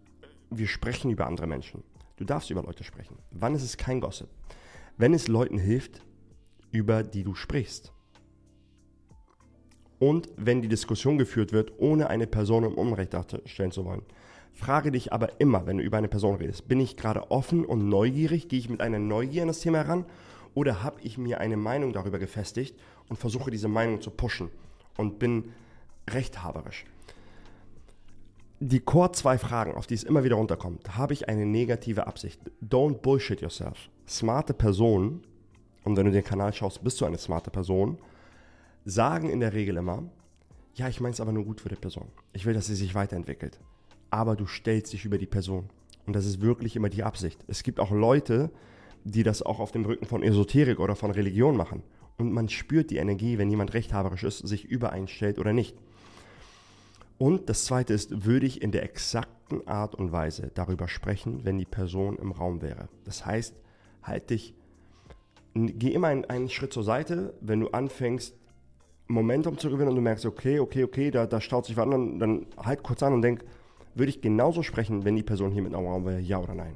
wir 0.50 0.68
sprechen 0.68 1.10
über 1.12 1.28
andere 1.28 1.48
Menschen. 1.48 1.84
Du 2.18 2.25
darfst 2.25 2.50
über 2.50 2.62
Leute 2.63 2.84
sprechen. 2.84 3.18
Wann 3.32 3.56
ist 3.56 3.63
es 3.63 3.78
kein 3.78 4.01
Gossip? 4.01 4.28
Wenn 4.98 5.13
es 5.13 5.28
Leuten 5.28 5.58
hilft, 5.58 6.01
über 6.72 7.04
die 7.04 7.24
du 7.24 7.34
sprichst 7.34 7.94
und 9.98 10.30
wenn 10.38 10.62
die 10.62 10.68
Diskussion 10.68 11.18
geführt 11.18 11.51
wird, 11.51 11.74
ohne 11.78 12.10
eine 12.10 12.28
Person 12.28 12.63
im 12.63 12.74
Unrecht 12.74 13.16
stellen 13.46 13.72
zu 13.72 13.86
wollen. 13.86 14.01
Frage 14.53 14.91
dich 14.91 15.13
aber 15.13 15.39
immer, 15.39 15.65
wenn 15.68 15.77
du 15.77 15.84
über 15.84 15.98
eine 15.98 16.08
Person 16.08 16.36
redest, 16.36 16.68
bin 16.68 16.79
ich 16.79 16.98
gerade 16.98 17.32
offen 17.32 17.65
und 17.65 17.88
neugierig? 17.88 18.50
Gehe 18.50 18.60
ich 18.60 18.70
mit 18.70 18.82
einer 18.82 19.00
Neugier 19.00 19.44
an 19.44 19.48
das 19.48 19.62
Thema 19.62 19.79
heran? 19.79 20.06
Oder 20.53 20.84
habe 20.84 21.00
ich 21.01 21.18
mir 21.18 21.39
eine 21.39 21.58
Meinung 21.58 21.94
darüber 21.94 22.20
gefestigt 22.20 22.77
und 23.08 23.18
versuche 23.18 23.51
diese 23.51 23.68
Meinung 23.68 24.01
zu 24.01 24.12
pushen 24.12 24.50
und 24.98 25.20
bin 25.20 25.53
rechthaberisch? 26.10 26.86
Die 28.60 28.82
Core 28.82 29.13
zwei 29.13 29.38
Fragen, 29.38 29.75
auf 29.75 29.88
die 29.88 29.94
es 29.94 30.03
immer 30.03 30.25
wieder 30.25 30.36
runterkommt. 30.36 30.98
Habe 30.98 31.13
ich 31.13 31.29
eine 31.29 31.46
negative 31.46 32.08
Absicht? 32.08 32.41
Don't 32.62 32.96
bullshit 32.96 33.39
yourself. 33.39 33.89
Smarte 34.06 34.53
Personen, 34.53 35.24
und 35.84 35.96
wenn 35.96 36.06
du 36.06 36.12
den 36.12 36.24
Kanal 36.24 36.51
schaust, 36.53 36.84
bist 36.84 37.00
du 37.00 37.06
eine 37.06 37.18
smarte 37.18 37.51
Person, 37.51 37.98
sagen 38.86 39.29
in 39.29 39.39
der 39.39 39.53
Regel 39.53 39.77
immer, 39.77 40.03
ja, 40.75 40.88
ich 40.88 41.00
meine 41.00 41.13
es 41.13 41.22
aber 41.22 41.32
nur 41.32 41.46
gut 41.46 41.62
für 41.62 41.70
die 41.70 41.75
Person. 41.75 42.08
Ich 42.34 42.46
will, 42.46 42.53
dass 42.53 42.68
sie 42.68 42.75
sich 42.75 42.96
weiterentwickelt. 42.96 43.60
Aber 44.10 44.36
du 44.36 44.46
stellst 44.46 44.94
dich 44.94 45.06
über 45.06 45.18
die 45.18 45.25
Person. 45.25 45.70
Und 46.06 46.13
das 46.13 46.25
ist 46.25 46.42
wirklich 46.42 46.75
immer 46.75 46.89
die 46.89 47.04
Absicht. 47.04 47.44
Es 47.48 47.63
gibt 47.63 47.80
auch 47.80 47.92
Leute, 47.92 48.50
die 49.04 49.24
das 49.24 49.42
auch 49.42 49.60
auf 49.60 49.72
dem 49.72 49.86
Rücken 49.86 50.06
von 50.06 50.24
Esoterik 50.24 50.80
oder 50.80 50.96
von 50.96 51.12
Religion 51.12 51.56
machen. 51.56 51.84
Und 52.18 52.32
man 52.32 52.50
spürt 52.50 52.89
die 52.92 52.98
Energie, 52.98 53.38
wenn 53.38 53.50
jemand 53.50 53.74
rechthaberisch 53.74 54.24
ist, 54.24 54.39
sich 54.39 54.66
übereinstellt 54.66 55.39
oder 55.39 55.54
nicht. 55.54 55.75
Und 57.18 57.50
das 57.50 57.66
Zweite 57.66 57.94
ist, 57.94 58.25
würde 58.25 58.46
ich 58.46 58.62
in 58.62 58.72
der 58.72 58.84
exakten 58.84 59.68
Art 59.68 59.96
und 59.96 60.12
Weise 60.12 60.51
darüber 60.54 60.88
sprechen, 60.88 61.42
wenn 61.44 61.58
die 61.58 61.66
Person 61.66 62.18
im 62.18 62.32
Raum 62.32 62.62
wäre. 62.62 62.88
Das 63.04 63.25
heißt, 63.25 63.56
halt 64.04 64.30
dich 64.30 64.54
geh 65.54 65.92
immer 65.92 66.08
einen, 66.08 66.25
einen 66.25 66.50
Schritt 66.50 66.74
zur 66.74 66.84
Seite, 66.84 67.34
wenn 67.42 67.60
du 67.60 67.70
anfängst, 67.70 68.36
Momentum 69.08 69.58
zu 69.58 69.70
gewinnen 69.70 69.89
und 69.89 69.96
du 69.96 70.01
merkst, 70.01 70.25
okay, 70.25 70.60
okay, 70.60 70.84
okay, 70.84 71.10
da, 71.10 71.25
da 71.25 71.42
staut 71.42 71.66
sich 71.66 71.75
was 71.78 71.88
an, 71.88 72.20
dann 72.20 72.46
halt 72.58 72.84
kurz 72.84 73.01
an 73.01 73.13
und 73.13 73.22
denk, 73.22 73.44
würde 73.96 74.10
ich 74.10 74.22
genauso 74.22 74.63
sprechen, 74.63 75.05
wenn 75.05 75.15
die 75.15 75.24
Person 75.24 75.51
hier 75.51 75.62
mit 75.62 75.74
einem 75.74 75.88
Raum 75.88 76.05
wäre, 76.05 76.19
ja 76.19 76.39
oder 76.39 76.55
nein? 76.55 76.75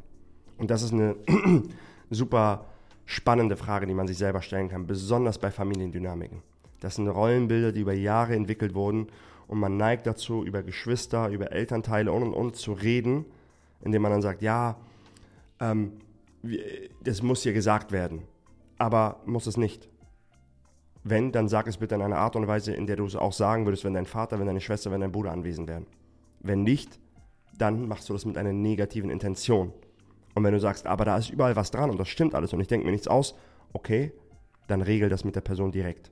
Und 0.58 0.72
das 0.72 0.84
ist 0.84 0.93
eine 0.93 1.15
super 2.10 2.65
spannende 3.05 3.55
Frage, 3.55 3.86
die 3.86 3.93
man 3.93 4.08
sich 4.08 4.17
selber 4.17 4.41
stellen 4.41 4.70
kann, 4.70 4.88
besonders 4.88 5.38
bei 5.38 5.51
Familiendynamiken. 5.51 6.41
Das 6.79 6.96
sind 6.96 7.08
Rollenbilder, 7.08 7.72
die 7.72 7.82
über 7.82 7.93
Jahre 7.93 8.36
entwickelt 8.36 8.75
wurden 8.75 9.08
und 9.48 9.60
man 9.60 9.77
neigt 9.77 10.08
dazu, 10.08 10.43
über 10.43 10.63
Geschwister, 10.63 11.29
über 11.29 11.51
Elternteile 11.51 12.12
und 12.12 12.24
und 12.24 12.34
und 12.34 12.55
zu 12.55 12.74
reden, 12.74 13.25
indem 13.82 14.01
man 14.01 14.12
dann 14.12 14.22
sagt, 14.22 14.41
ja, 14.41 14.77
ähm, 15.60 15.93
das 17.03 17.22
muss 17.22 17.43
hier 17.43 17.53
gesagt 17.53 17.91
werden, 17.91 18.24
aber 18.77 19.22
muss 19.25 19.48
es 19.48 19.58
nicht. 19.58 19.89
Wenn, 21.05 21.32
dann 21.32 21.50
sag 21.50 21.67
es 21.67 21.77
bitte 21.77 21.96
in 21.96 22.01
einer 22.01 22.17
Art 22.17 22.36
und 22.36 22.48
Weise, 22.48 22.74
in 22.74 22.88
der 22.88 22.96
du 22.96 23.05
es 23.05 23.15
auch 23.15 23.34
sagen 23.34 23.65
würdest, 23.65 23.84
wenn 23.84 23.93
dein 23.93 24.05
Vater, 24.05 24.39
wenn 24.39 24.48
deine 24.48 24.62
Schwester, 24.62 24.91
wenn 24.91 25.01
dein 25.01 25.12
Bruder 25.12 25.32
anwesend 25.32 25.67
wären. 25.67 25.86
Wenn 26.44 26.64
nicht, 26.64 27.00
dann 27.58 27.88
machst 27.88 28.10
du 28.10 28.14
das 28.14 28.26
mit 28.26 28.38
einer 28.38 28.54
negativen 28.54 29.10
Intention. 29.10 29.74
Und 30.36 30.44
wenn 30.44 30.54
du 30.54 30.60
sagst, 30.60 30.86
aber 30.86 31.06
da 31.06 31.18
ist 31.18 31.30
überall 31.30 31.56
was 31.56 31.72
dran 31.72 31.90
und 31.90 32.00
das 32.00 32.10
stimmt 32.10 32.36
alles 32.36 32.54
und 32.54 32.60
ich 32.60 32.68
denke 32.68 32.86
mir 32.86 32.92
nichts 32.92 33.08
aus, 33.08 33.36
okay, 33.72 34.12
dann 34.68 34.82
regel 34.82 35.10
das 35.10 35.24
mit 35.24 35.36
der 35.36 35.42
Person 35.42 35.72
direkt. 35.72 36.12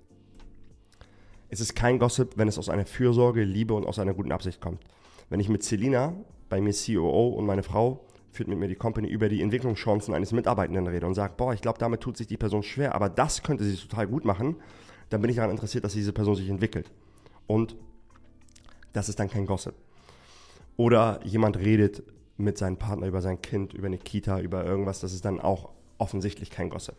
Es 1.50 1.60
ist 1.60 1.76
kein 1.76 2.00
Gossip, 2.00 2.38
wenn 2.38 2.48
es 2.48 2.58
aus 2.58 2.70
einer 2.70 2.86
Fürsorge, 2.86 3.44
Liebe 3.44 3.74
und 3.74 3.86
aus 3.86 4.00
einer 4.00 4.14
guten 4.14 4.32
Absicht 4.32 4.62
kommt. 4.62 4.82
Wenn 5.30 5.40
ich 5.40 5.50
mit 5.50 5.64
Selina, 5.64 6.14
bei 6.50 6.62
mir 6.62 6.74
COO 6.74 7.30
und 7.30 7.46
meine 7.46 7.64
Frau, 7.64 8.06
führt 8.32 8.48
mit 8.48 8.58
mir 8.58 8.68
die 8.68 8.76
Company, 8.76 9.10
über 9.10 9.28
die 9.28 9.42
Entwicklungschancen 9.42 10.14
eines 10.14 10.32
Mitarbeitenden 10.32 10.88
rede 10.88 11.06
und 11.06 11.14
sage, 11.14 11.34
boah, 11.36 11.54
ich 11.54 11.62
glaube, 11.62 11.80
damit 11.80 12.02
tut 12.02 12.16
sich 12.16 12.28
die 12.28 12.38
Person 12.38 12.64
schwer, 12.64 12.96
aber 12.96 13.10
das 13.10 13.44
könnte 13.44 13.64
sie 13.64 13.76
total 13.76 14.08
gut 14.08 14.24
machen, 14.24 14.56
dann 15.10 15.22
bin 15.22 15.30
ich 15.30 15.36
daran 15.36 15.52
interessiert, 15.52 15.84
dass 15.84 15.94
diese 15.94 16.14
Person 16.14 16.36
sich 16.36 16.50
entwickelt. 16.50 16.90
Und 17.48 17.76
das 18.94 19.10
ist 19.10 19.20
dann 19.20 19.30
kein 19.30 19.46
Gossip. 19.46 19.74
Oder 20.78 21.20
jemand 21.24 21.58
redet 21.58 22.04
mit 22.38 22.58
seinem 22.58 22.78
Partner 22.78 23.08
über 23.08 23.22
sein 23.22 23.42
Kind, 23.42 23.74
über 23.74 23.88
eine 23.88 23.98
Kita, 23.98 24.40
über 24.40 24.66
irgendwas, 24.66 25.00
das 25.00 25.14
ist 25.14 25.26
dann 25.26 25.40
auch 25.40 25.70
offensichtlich 25.98 26.50
kein 26.50 26.70
Gossip. 26.70 26.96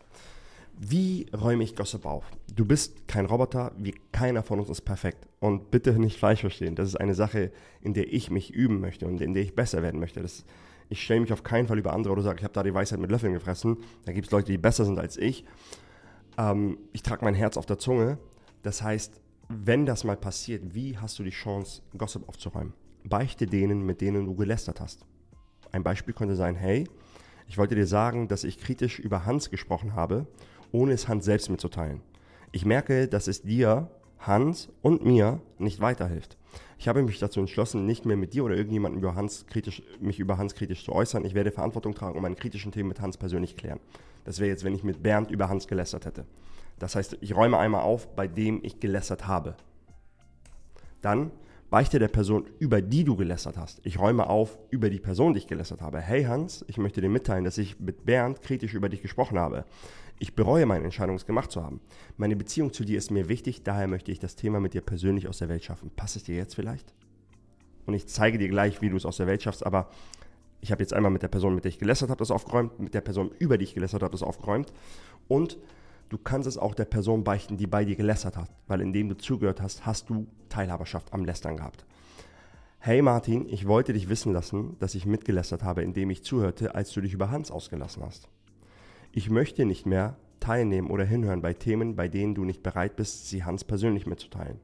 Wie 0.79 1.27
räume 1.33 1.63
ich 1.63 1.75
Gossip 1.75 2.05
auf? 2.05 2.25
Du 2.53 2.65
bist 2.65 3.07
kein 3.07 3.25
Roboter, 3.25 3.73
wie 3.77 3.93
keiner 4.11 4.41
von 4.41 4.59
uns 4.59 4.69
ist 4.69 4.81
perfekt. 4.81 5.27
Und 5.39 5.69
bitte 5.69 5.99
nicht 5.99 6.17
falsch 6.17 6.41
verstehen, 6.41 6.75
das 6.75 6.87
ist 6.87 6.95
eine 6.95 7.13
Sache, 7.13 7.51
in 7.81 7.93
der 7.93 8.11
ich 8.11 8.31
mich 8.31 8.51
üben 8.51 8.79
möchte 8.79 9.05
und 9.05 9.21
in 9.21 9.33
der 9.33 9.43
ich 9.43 9.55
besser 9.55 9.83
werden 9.83 9.99
möchte. 9.99 10.21
Das, 10.21 10.45
ich 10.89 11.03
stelle 11.03 11.19
mich 11.19 11.33
auf 11.33 11.43
keinen 11.43 11.67
Fall 11.67 11.77
über 11.77 11.93
andere 11.93 12.13
oder 12.13 12.23
sage, 12.23 12.39
ich 12.39 12.43
habe 12.43 12.53
da 12.53 12.63
die 12.63 12.73
Weisheit 12.73 12.99
mit 12.99 13.11
Löffeln 13.11 13.33
gefressen. 13.33 13.77
Da 14.05 14.13
gibt 14.13 14.27
es 14.27 14.31
Leute, 14.31 14.51
die 14.51 14.57
besser 14.57 14.85
sind 14.85 14.99
als 14.99 15.17
ich. 15.17 15.45
Ähm, 16.37 16.77
ich 16.91 17.03
trage 17.03 17.23
mein 17.23 17.35
Herz 17.35 17.57
auf 17.57 17.65
der 17.65 17.77
Zunge. 17.77 18.17
Das 18.63 18.81
heißt, 18.81 19.19
wenn 19.49 19.85
das 19.85 20.03
mal 20.03 20.17
passiert, 20.17 20.73
wie 20.73 20.97
hast 20.97 21.19
du 21.19 21.23
die 21.23 21.31
Chance, 21.31 21.81
Gossip 21.97 22.27
aufzuräumen? 22.27 22.73
Beichte 23.03 23.47
denen, 23.47 23.85
mit 23.85 24.01
denen 24.01 24.25
du 24.25 24.35
gelästert 24.35 24.79
hast. 24.79 25.05
Ein 25.71 25.83
Beispiel 25.83 26.13
könnte 26.13 26.35
sein, 26.35 26.55
hey, 26.55 26.87
ich 27.47 27.57
wollte 27.57 27.75
dir 27.75 27.87
sagen, 27.87 28.27
dass 28.27 28.43
ich 28.43 28.59
kritisch 28.59 28.99
über 28.99 29.25
Hans 29.25 29.49
gesprochen 29.49 29.95
habe, 29.95 30.27
ohne 30.71 30.93
es 30.93 31.07
Hans 31.07 31.25
selbst 31.25 31.49
mitzuteilen. 31.49 32.01
Ich 32.51 32.65
merke, 32.65 33.07
dass 33.07 33.27
es 33.27 33.41
dir, 33.41 33.89
Hans 34.19 34.69
und 34.81 35.03
mir 35.03 35.41
nicht 35.57 35.81
weiterhilft. 35.81 36.37
Ich 36.77 36.87
habe 36.87 37.03
mich 37.03 37.19
dazu 37.19 37.39
entschlossen, 37.39 37.85
nicht 37.85 38.05
mehr 38.05 38.15
mit 38.15 38.33
dir 38.33 38.45
oder 38.45 38.55
irgendjemandem 38.55 38.99
über 38.99 39.15
Hans 39.15 39.45
kritisch, 39.47 39.83
mich 39.99 40.19
über 40.19 40.37
Hans 40.37 40.55
kritisch 40.55 40.85
zu 40.85 40.93
äußern. 40.93 41.25
Ich 41.25 41.33
werde 41.33 41.51
Verantwortung 41.51 41.93
tragen 41.93 42.15
und 42.15 42.21
meine 42.21 42.35
kritischen 42.35 42.71
Themen 42.71 42.89
mit 42.89 43.01
Hans 43.01 43.17
persönlich 43.17 43.57
klären. 43.57 43.79
Das 44.23 44.39
wäre 44.39 44.49
jetzt, 44.49 44.63
wenn 44.63 44.75
ich 44.75 44.83
mit 44.83 45.03
Bernd 45.03 45.29
über 45.29 45.49
Hans 45.49 45.67
gelästert 45.67 46.05
hätte. 46.05 46.25
Das 46.79 46.95
heißt, 46.95 47.17
ich 47.21 47.35
räume 47.35 47.57
einmal 47.57 47.81
auf, 47.81 48.15
bei 48.15 48.27
dem 48.27 48.63
ich 48.63 48.79
gelästert 48.79 49.27
habe. 49.27 49.55
Dann 51.01 51.31
beichte 51.73 51.97
der 51.97 52.07
Person, 52.07 52.45
über 52.59 52.83
die 52.83 53.03
du 53.03 53.15
gelästert 53.15 53.57
hast. 53.57 53.81
Ich 53.83 53.97
räume 53.97 54.29
auf 54.29 54.59
über 54.69 54.91
die 54.91 54.99
Person, 54.99 55.33
die 55.33 55.39
ich 55.39 55.47
gelästert 55.47 55.81
habe. 55.81 56.01
Hey 56.01 56.25
Hans, 56.25 56.63
ich 56.67 56.77
möchte 56.77 57.01
dir 57.01 57.09
mitteilen, 57.09 57.45
dass 57.45 57.57
ich 57.57 57.79
mit 57.79 58.05
Bernd 58.05 58.43
kritisch 58.43 58.75
über 58.75 58.89
dich 58.89 59.01
gesprochen 59.01 59.39
habe. 59.39 59.65
Ich 60.19 60.35
bereue 60.35 60.67
meine 60.67 60.83
Entscheidung, 60.83 61.15
es 61.15 61.25
gemacht 61.25 61.51
zu 61.51 61.63
haben. 61.63 61.81
Meine 62.15 62.35
Beziehung 62.35 62.73
zu 62.73 62.85
dir 62.85 62.99
ist 62.99 63.09
mir 63.09 63.27
wichtig, 63.27 63.63
daher 63.63 63.87
möchte 63.87 64.11
ich 64.11 64.19
das 64.19 64.35
Thema 64.35 64.59
mit 64.59 64.75
dir 64.75 64.81
persönlich 64.81 65.27
aus 65.27 65.39
der 65.39 65.49
Welt 65.49 65.63
schaffen. 65.63 65.89
Passt 65.95 66.15
es 66.15 66.21
dir 66.21 66.35
jetzt 66.35 66.53
vielleicht? 66.53 66.93
Und 67.87 67.95
ich 67.95 68.05
zeige 68.05 68.37
dir 68.37 68.49
gleich, 68.49 68.83
wie 68.83 68.91
du 68.91 68.95
es 68.97 69.05
aus 69.07 69.17
der 69.17 69.25
Welt 69.25 69.41
schaffst, 69.41 69.65
aber 69.65 69.89
ich 70.61 70.71
habe 70.71 70.83
jetzt 70.83 70.93
einmal 70.93 71.09
mit 71.09 71.23
der 71.23 71.27
Person, 71.27 71.55
mit 71.55 71.63
der 71.63 71.69
ich 71.69 71.79
gelästert 71.79 72.11
habe, 72.11 72.19
das 72.19 72.29
aufgeräumt, 72.29 72.79
mit 72.79 72.93
der 72.93 73.01
Person, 73.01 73.31
über 73.39 73.57
die 73.57 73.63
ich 73.63 73.73
gelästert 73.73 74.03
habe, 74.03 74.11
das 74.11 74.21
aufgeräumt 74.21 74.71
und 75.27 75.57
Du 76.13 76.19
kannst 76.19 76.47
es 76.47 76.59
auch 76.59 76.75
der 76.75 76.85
Person 76.85 77.23
beichten, 77.23 77.57
die 77.57 77.65
bei 77.65 77.85
dir 77.85 77.95
gelästert 77.95 78.37
hat, 78.37 78.51
weil 78.67 78.81
indem 78.81 79.09
du 79.09 79.17
zugehört 79.17 79.59
hast, 79.63 79.87
hast 79.87 80.11
du 80.11 80.27
Teilhaberschaft 80.47 81.11
am 81.11 81.25
Lästern 81.25 81.57
gehabt. 81.57 81.87
Hey 82.77 83.01
Martin, 83.01 83.49
ich 83.49 83.67
wollte 83.67 83.93
dich 83.93 84.09
wissen 84.09 84.31
lassen, 84.31 84.77
dass 84.77 84.93
ich 84.93 85.07
mitgelästert 85.07 85.63
habe, 85.63 85.81
indem 85.81 86.11
ich 86.11 86.23
zuhörte, 86.23 86.75
als 86.75 86.91
du 86.91 87.01
dich 87.01 87.13
über 87.13 87.31
Hans 87.31 87.49
ausgelassen 87.49 88.03
hast. 88.03 88.29
Ich 89.11 89.31
möchte 89.31 89.65
nicht 89.65 89.87
mehr 89.87 90.15
teilnehmen 90.39 90.91
oder 90.91 91.03
hinhören 91.03 91.41
bei 91.41 91.55
Themen, 91.55 91.95
bei 91.95 92.07
denen 92.07 92.35
du 92.35 92.45
nicht 92.45 92.61
bereit 92.61 92.95
bist, 92.95 93.27
sie 93.27 93.43
Hans 93.43 93.63
persönlich 93.63 94.05
mitzuteilen. 94.05 94.59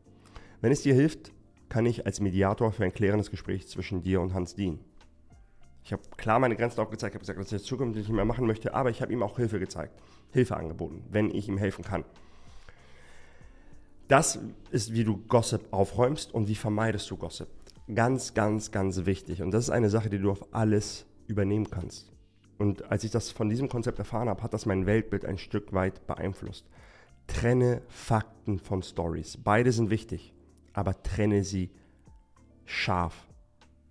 Wenn 0.62 0.72
es 0.72 0.84
dir 0.84 0.94
hilft, 0.94 1.34
kann 1.68 1.88
ich 1.88 2.06
als 2.06 2.20
Mediator 2.20 2.72
für 2.72 2.84
ein 2.84 2.94
klärendes 2.94 3.32
Gespräch 3.32 3.68
zwischen 3.68 4.04
dir 4.04 4.22
und 4.22 4.36
Hans 4.36 4.54
dienen. 4.54 4.82
Ich 5.84 5.94
habe 5.94 6.02
klar 6.18 6.40
meine 6.40 6.56
Grenzen 6.56 6.80
aufgezeigt, 6.80 7.16
habe 7.16 7.22
gesagt, 7.22 7.40
dass 7.40 7.52
ich 7.52 7.60
das 7.60 7.64
zukünftig 7.64 8.08
nicht 8.08 8.16
mehr 8.16 8.26
machen 8.26 8.46
möchte, 8.46 8.74
aber 8.74 8.90
ich 8.90 9.02
habe 9.02 9.12
ihm 9.12 9.24
auch 9.24 9.38
Hilfe 9.38 9.60
gezeigt. 9.60 9.94
Hilfe 10.32 10.58
angeboten, 10.58 11.04
wenn 11.10 11.34
ich 11.34 11.48
ihm 11.48 11.58
helfen 11.58 11.84
kann. 11.84 12.06
Das 14.08 14.40
ist, 14.72 14.94
wie 14.94 15.04
du 15.04 15.18
Gossip 15.28 15.72
aufräumst 15.72 16.34
und 16.34 16.48
wie 16.48 16.56
vermeidest 16.56 17.10
du 17.12 17.18
Gossip. 17.18 17.48
Ganz, 17.94 18.34
ganz, 18.34 18.72
ganz 18.72 19.06
wichtig. 19.06 19.42
Und 19.42 19.52
das 19.52 19.66
ist 19.66 19.70
eine 19.70 19.90
Sache, 19.90 20.10
die 20.10 20.20
du 20.20 20.32
auf 20.32 20.54
alles 20.54 21.06
übernehmen 21.28 21.70
kannst. 21.70 22.12
Und 22.58 22.92
als 22.92 23.04
ich 23.04 23.12
das 23.12 23.32
von 23.32 23.50
diesem 23.50 23.70
Konzept 23.70 24.00
erfahren 24.00 24.28
habe, 24.28 24.44
hat 24.44 24.54
das 24.54 24.66
mein 24.66 24.86
Weltbild 24.86 25.26
ein 25.26 25.38
Stück 25.38 25.74
weit 25.74 26.06
beeinflusst. 26.08 26.66
Trenne 27.28 27.82
Fakten 27.88 28.60
von 28.60 28.84
Stories. 28.84 29.38
Beide 29.38 29.72
sind 29.72 29.90
wichtig, 29.90 30.34
aber 30.74 31.02
trenne 31.02 31.44
sie 31.44 31.72
scharf. 32.66 33.29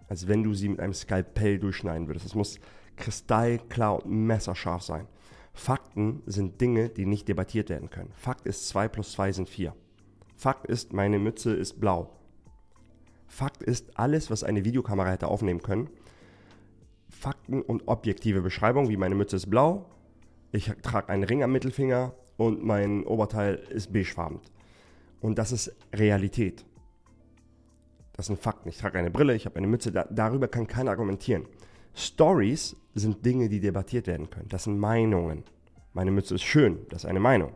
Als 0.08 0.28
wenn 0.28 0.42
du 0.42 0.54
sie 0.54 0.68
mit 0.68 0.80
einem 0.80 0.94
Skalpell 0.94 1.58
durchschneiden 1.58 2.06
würdest. 2.06 2.26
Es 2.26 2.34
muss 2.34 2.58
kristallklar 2.96 4.04
und 4.04 4.26
messerscharf 4.26 4.82
sein. 4.82 5.06
Fakten 5.52 6.22
sind 6.26 6.60
Dinge, 6.60 6.88
die 6.88 7.06
nicht 7.06 7.28
debattiert 7.28 7.68
werden 7.68 7.90
können. 7.90 8.12
Fakt 8.14 8.46
ist 8.46 8.68
2 8.68 8.88
plus 8.88 9.12
2 9.12 9.32
sind 9.32 9.48
4. 9.48 9.74
Fakt 10.36 10.66
ist, 10.66 10.92
meine 10.92 11.18
Mütze 11.18 11.52
ist 11.52 11.80
blau. 11.80 12.10
Fakt 13.26 13.62
ist, 13.62 13.98
alles, 13.98 14.30
was 14.30 14.44
eine 14.44 14.64
Videokamera 14.64 15.10
hätte 15.10 15.28
aufnehmen 15.28 15.62
können. 15.62 15.90
Fakten 17.08 17.62
und 17.62 17.88
objektive 17.88 18.40
Beschreibung, 18.40 18.88
wie 18.88 18.96
meine 18.96 19.14
Mütze 19.14 19.36
ist 19.36 19.50
blau, 19.50 19.86
ich 20.52 20.72
trage 20.82 21.10
einen 21.10 21.24
Ring 21.24 21.42
am 21.42 21.52
Mittelfinger 21.52 22.14
und 22.36 22.64
mein 22.64 23.04
Oberteil 23.04 23.56
ist 23.70 23.92
beigefarben. 23.92 24.40
Und 25.20 25.38
das 25.38 25.52
ist 25.52 25.74
Realität. 25.92 26.64
Das 28.18 28.26
sind 28.26 28.40
Fakten. 28.40 28.68
Ich 28.68 28.78
trage 28.78 28.98
eine 28.98 29.12
Brille, 29.12 29.36
ich 29.36 29.46
habe 29.46 29.56
eine 29.56 29.68
Mütze, 29.68 29.92
da, 29.92 30.04
darüber 30.10 30.48
kann 30.48 30.66
keiner 30.66 30.90
argumentieren. 30.90 31.46
Stories 31.94 32.76
sind 32.92 33.24
Dinge, 33.24 33.48
die 33.48 33.60
debattiert 33.60 34.08
werden 34.08 34.28
können. 34.28 34.48
Das 34.48 34.64
sind 34.64 34.76
Meinungen. 34.76 35.44
Meine 35.92 36.10
Mütze 36.10 36.34
ist 36.34 36.42
schön, 36.42 36.80
das 36.88 37.04
ist 37.04 37.08
eine 37.08 37.20
Meinung. 37.20 37.52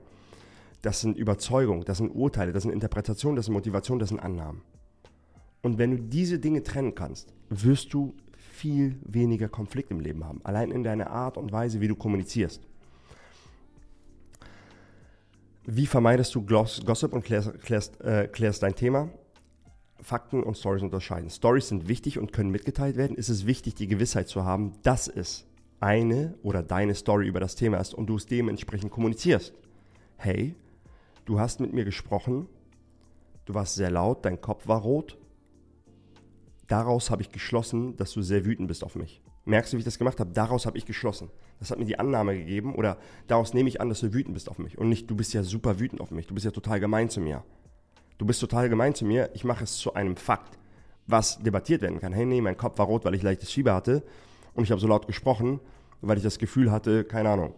Das 0.80 1.00
sind 1.00 1.18
Überzeugungen, 1.18 1.84
das 1.84 1.98
sind 1.98 2.10
Urteile, 2.10 2.52
das 2.52 2.62
sind 2.62 2.70
Interpretationen, 2.70 3.34
das 3.34 3.46
sind 3.46 3.54
Motivationen, 3.54 3.98
das 3.98 4.10
sind 4.10 4.20
Annahmen. 4.20 4.62
Und 5.62 5.78
wenn 5.78 5.90
du 5.90 5.98
diese 5.98 6.38
Dinge 6.38 6.62
trennen 6.62 6.94
kannst, 6.94 7.34
wirst 7.48 7.92
du 7.92 8.14
viel 8.36 9.00
weniger 9.04 9.48
Konflikt 9.48 9.90
im 9.90 9.98
Leben 9.98 10.24
haben. 10.24 10.40
Allein 10.44 10.70
in 10.70 10.84
deiner 10.84 11.10
Art 11.10 11.38
und 11.38 11.50
Weise, 11.50 11.80
wie 11.80 11.88
du 11.88 11.96
kommunizierst. 11.96 12.62
Wie 15.64 15.86
vermeidest 15.86 16.32
du 16.36 16.46
Gossip 16.46 17.12
und 17.12 17.24
klärst, 17.24 17.60
klärst, 17.62 18.00
äh, 18.00 18.28
klärst 18.28 18.62
dein 18.62 18.76
Thema? 18.76 19.08
Fakten 20.02 20.42
und 20.42 20.56
Stories 20.56 20.82
unterscheiden. 20.82 21.30
Stories 21.30 21.68
sind 21.68 21.86
wichtig 21.86 22.18
und 22.18 22.32
können 22.32 22.50
mitgeteilt 22.50 22.96
werden. 22.96 23.16
Ist 23.16 23.28
es 23.28 23.46
wichtig, 23.46 23.74
die 23.74 23.86
Gewissheit 23.86 24.28
zu 24.28 24.44
haben, 24.44 24.72
dass 24.82 25.06
es 25.06 25.46
eine 25.78 26.34
oder 26.42 26.62
deine 26.62 26.94
Story 26.94 27.26
über 27.26 27.40
das 27.40 27.54
Thema 27.54 27.78
ist 27.78 27.94
und 27.94 28.06
du 28.06 28.16
es 28.16 28.26
dementsprechend 28.26 28.90
kommunizierst. 28.90 29.52
Hey, 30.16 30.54
du 31.24 31.40
hast 31.40 31.60
mit 31.60 31.72
mir 31.72 31.84
gesprochen, 31.84 32.46
du 33.44 33.54
warst 33.54 33.74
sehr 33.76 33.90
laut, 33.90 34.24
dein 34.24 34.40
Kopf 34.40 34.68
war 34.68 34.80
rot. 34.80 35.18
Daraus 36.68 37.10
habe 37.10 37.22
ich 37.22 37.30
geschlossen, 37.30 37.96
dass 37.96 38.12
du 38.12 38.22
sehr 38.22 38.44
wütend 38.44 38.68
bist 38.68 38.84
auf 38.84 38.94
mich. 38.94 39.22
Merkst 39.44 39.72
du, 39.72 39.76
wie 39.76 39.80
ich 39.80 39.84
das 39.84 39.98
gemacht 39.98 40.20
habe? 40.20 40.32
Daraus 40.32 40.66
habe 40.66 40.78
ich 40.78 40.86
geschlossen. 40.86 41.30
Das 41.58 41.70
hat 41.70 41.78
mir 41.78 41.84
die 41.84 41.98
Annahme 41.98 42.36
gegeben 42.36 42.74
oder 42.74 42.96
daraus 43.26 43.54
nehme 43.54 43.68
ich 43.68 43.80
an, 43.80 43.88
dass 43.88 44.00
du 44.00 44.14
wütend 44.14 44.34
bist 44.34 44.48
auf 44.48 44.58
mich 44.58 44.78
und 44.78 44.88
nicht, 44.88 45.10
du 45.10 45.16
bist 45.16 45.32
ja 45.32 45.42
super 45.42 45.80
wütend 45.80 46.00
auf 46.00 46.12
mich, 46.12 46.26
du 46.26 46.34
bist 46.34 46.44
ja 46.44 46.52
total 46.52 46.80
gemein 46.80 47.10
zu 47.10 47.20
mir 47.20 47.44
du 48.22 48.26
bist 48.26 48.40
total 48.40 48.68
gemein 48.68 48.94
zu 48.94 49.04
mir, 49.04 49.30
ich 49.34 49.42
mache 49.42 49.64
es 49.64 49.78
zu 49.78 49.94
einem 49.94 50.14
Fakt, 50.14 50.56
was 51.08 51.40
debattiert 51.40 51.82
werden 51.82 51.98
kann. 51.98 52.12
Hey, 52.12 52.24
nee, 52.24 52.40
mein 52.40 52.56
Kopf 52.56 52.78
war 52.78 52.86
rot, 52.86 53.04
weil 53.04 53.16
ich 53.16 53.22
leichtes 53.24 53.50
Fieber 53.50 53.74
hatte 53.74 54.04
und 54.54 54.62
ich 54.62 54.70
habe 54.70 54.80
so 54.80 54.86
laut 54.86 55.08
gesprochen, 55.08 55.58
weil 56.02 56.18
ich 56.18 56.22
das 56.22 56.38
Gefühl 56.38 56.70
hatte, 56.70 57.02
keine 57.02 57.30
Ahnung, 57.30 57.52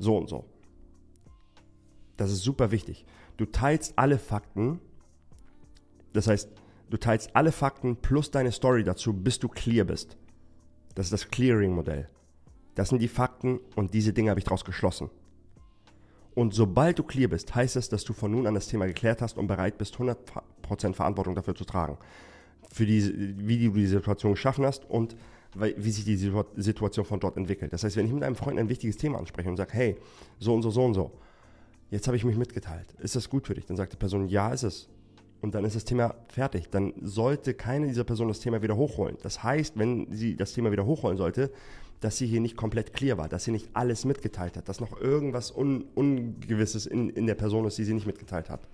so 0.00 0.16
und 0.18 0.28
so. 0.28 0.44
Das 2.16 2.32
ist 2.32 2.42
super 2.42 2.72
wichtig. 2.72 3.04
Du 3.36 3.46
teilst 3.46 3.96
alle 3.96 4.18
Fakten. 4.18 4.80
Das 6.12 6.26
heißt, 6.26 6.50
du 6.90 6.96
teilst 6.96 7.36
alle 7.36 7.52
Fakten 7.52 7.94
plus 7.94 8.32
deine 8.32 8.50
Story 8.50 8.82
dazu, 8.82 9.12
bis 9.12 9.38
du 9.38 9.48
clear 9.48 9.84
bist. 9.84 10.16
Das 10.96 11.06
ist 11.06 11.12
das 11.12 11.28
Clearing-Modell. 11.28 12.08
Das 12.74 12.88
sind 12.88 12.98
die 12.98 13.06
Fakten 13.06 13.60
und 13.76 13.94
diese 13.94 14.12
Dinge 14.12 14.30
habe 14.30 14.40
ich 14.40 14.44
daraus 14.44 14.64
geschlossen. 14.64 15.10
Und 16.34 16.54
sobald 16.54 16.98
du 16.98 17.02
clear 17.02 17.28
bist, 17.28 17.54
heißt 17.54 17.76
es, 17.76 17.88
dass 17.88 18.04
du 18.04 18.12
von 18.12 18.30
nun 18.30 18.46
an 18.46 18.54
das 18.54 18.68
Thema 18.68 18.86
geklärt 18.86 19.20
hast 19.20 19.36
und 19.36 19.46
bereit 19.46 19.78
bist, 19.78 19.96
100% 19.96 20.94
Verantwortung 20.94 21.34
dafür 21.34 21.54
zu 21.54 21.64
tragen. 21.64 21.98
Für 22.72 22.86
die, 22.86 23.34
wie 23.36 23.66
du 23.66 23.72
die 23.72 23.86
Situation 23.86 24.32
geschaffen 24.32 24.64
hast 24.64 24.88
und 24.88 25.16
wie 25.54 25.90
sich 25.90 26.06
die 26.06 26.16
Situation 26.16 27.04
von 27.04 27.20
dort 27.20 27.36
entwickelt. 27.36 27.74
Das 27.74 27.84
heißt, 27.84 27.96
wenn 27.96 28.06
ich 28.06 28.12
mit 28.12 28.22
einem 28.22 28.36
Freund 28.36 28.58
ein 28.58 28.70
wichtiges 28.70 28.96
Thema 28.96 29.18
anspreche 29.18 29.50
und 29.50 29.58
sage, 29.58 29.74
hey, 29.74 29.96
so 30.38 30.54
und 30.54 30.62
so, 30.62 30.70
so 30.70 30.82
und 30.82 30.94
so, 30.94 31.12
jetzt 31.90 32.06
habe 32.06 32.16
ich 32.16 32.24
mich 32.24 32.38
mitgeteilt, 32.38 32.86
ist 33.00 33.16
das 33.16 33.28
gut 33.28 33.46
für 33.46 33.52
dich? 33.52 33.66
Dann 33.66 33.76
sagt 33.76 33.92
die 33.92 33.98
Person, 33.98 34.26
ja, 34.28 34.50
ist 34.50 34.62
es. 34.62 34.88
Und 35.42 35.54
dann 35.54 35.66
ist 35.66 35.76
das 35.76 35.84
Thema 35.84 36.14
fertig. 36.28 36.70
Dann 36.70 36.94
sollte 37.02 37.52
keine 37.52 37.88
dieser 37.88 38.04
Personen 38.04 38.28
das 38.28 38.40
Thema 38.40 38.62
wieder 38.62 38.76
hochholen. 38.76 39.18
Das 39.22 39.42
heißt, 39.42 39.76
wenn 39.76 40.10
sie 40.10 40.36
das 40.36 40.54
Thema 40.54 40.72
wieder 40.72 40.86
hochholen 40.86 41.18
sollte, 41.18 41.50
dass 42.02 42.18
sie 42.18 42.26
hier 42.26 42.40
nicht 42.40 42.56
komplett 42.56 42.92
clear 42.92 43.16
war, 43.16 43.28
dass 43.28 43.44
sie 43.44 43.52
nicht 43.52 43.70
alles 43.74 44.04
mitgeteilt 44.04 44.56
hat, 44.56 44.68
dass 44.68 44.80
noch 44.80 45.00
irgendwas 45.00 45.56
Un 45.56 45.86
Ungewisses 45.94 46.84
in, 46.84 47.08
in 47.10 47.26
der 47.26 47.36
Person 47.36 47.64
ist, 47.64 47.78
die 47.78 47.84
sie 47.84 47.94
nicht 47.94 48.06
mitgeteilt 48.06 48.50
hat. 48.50 48.68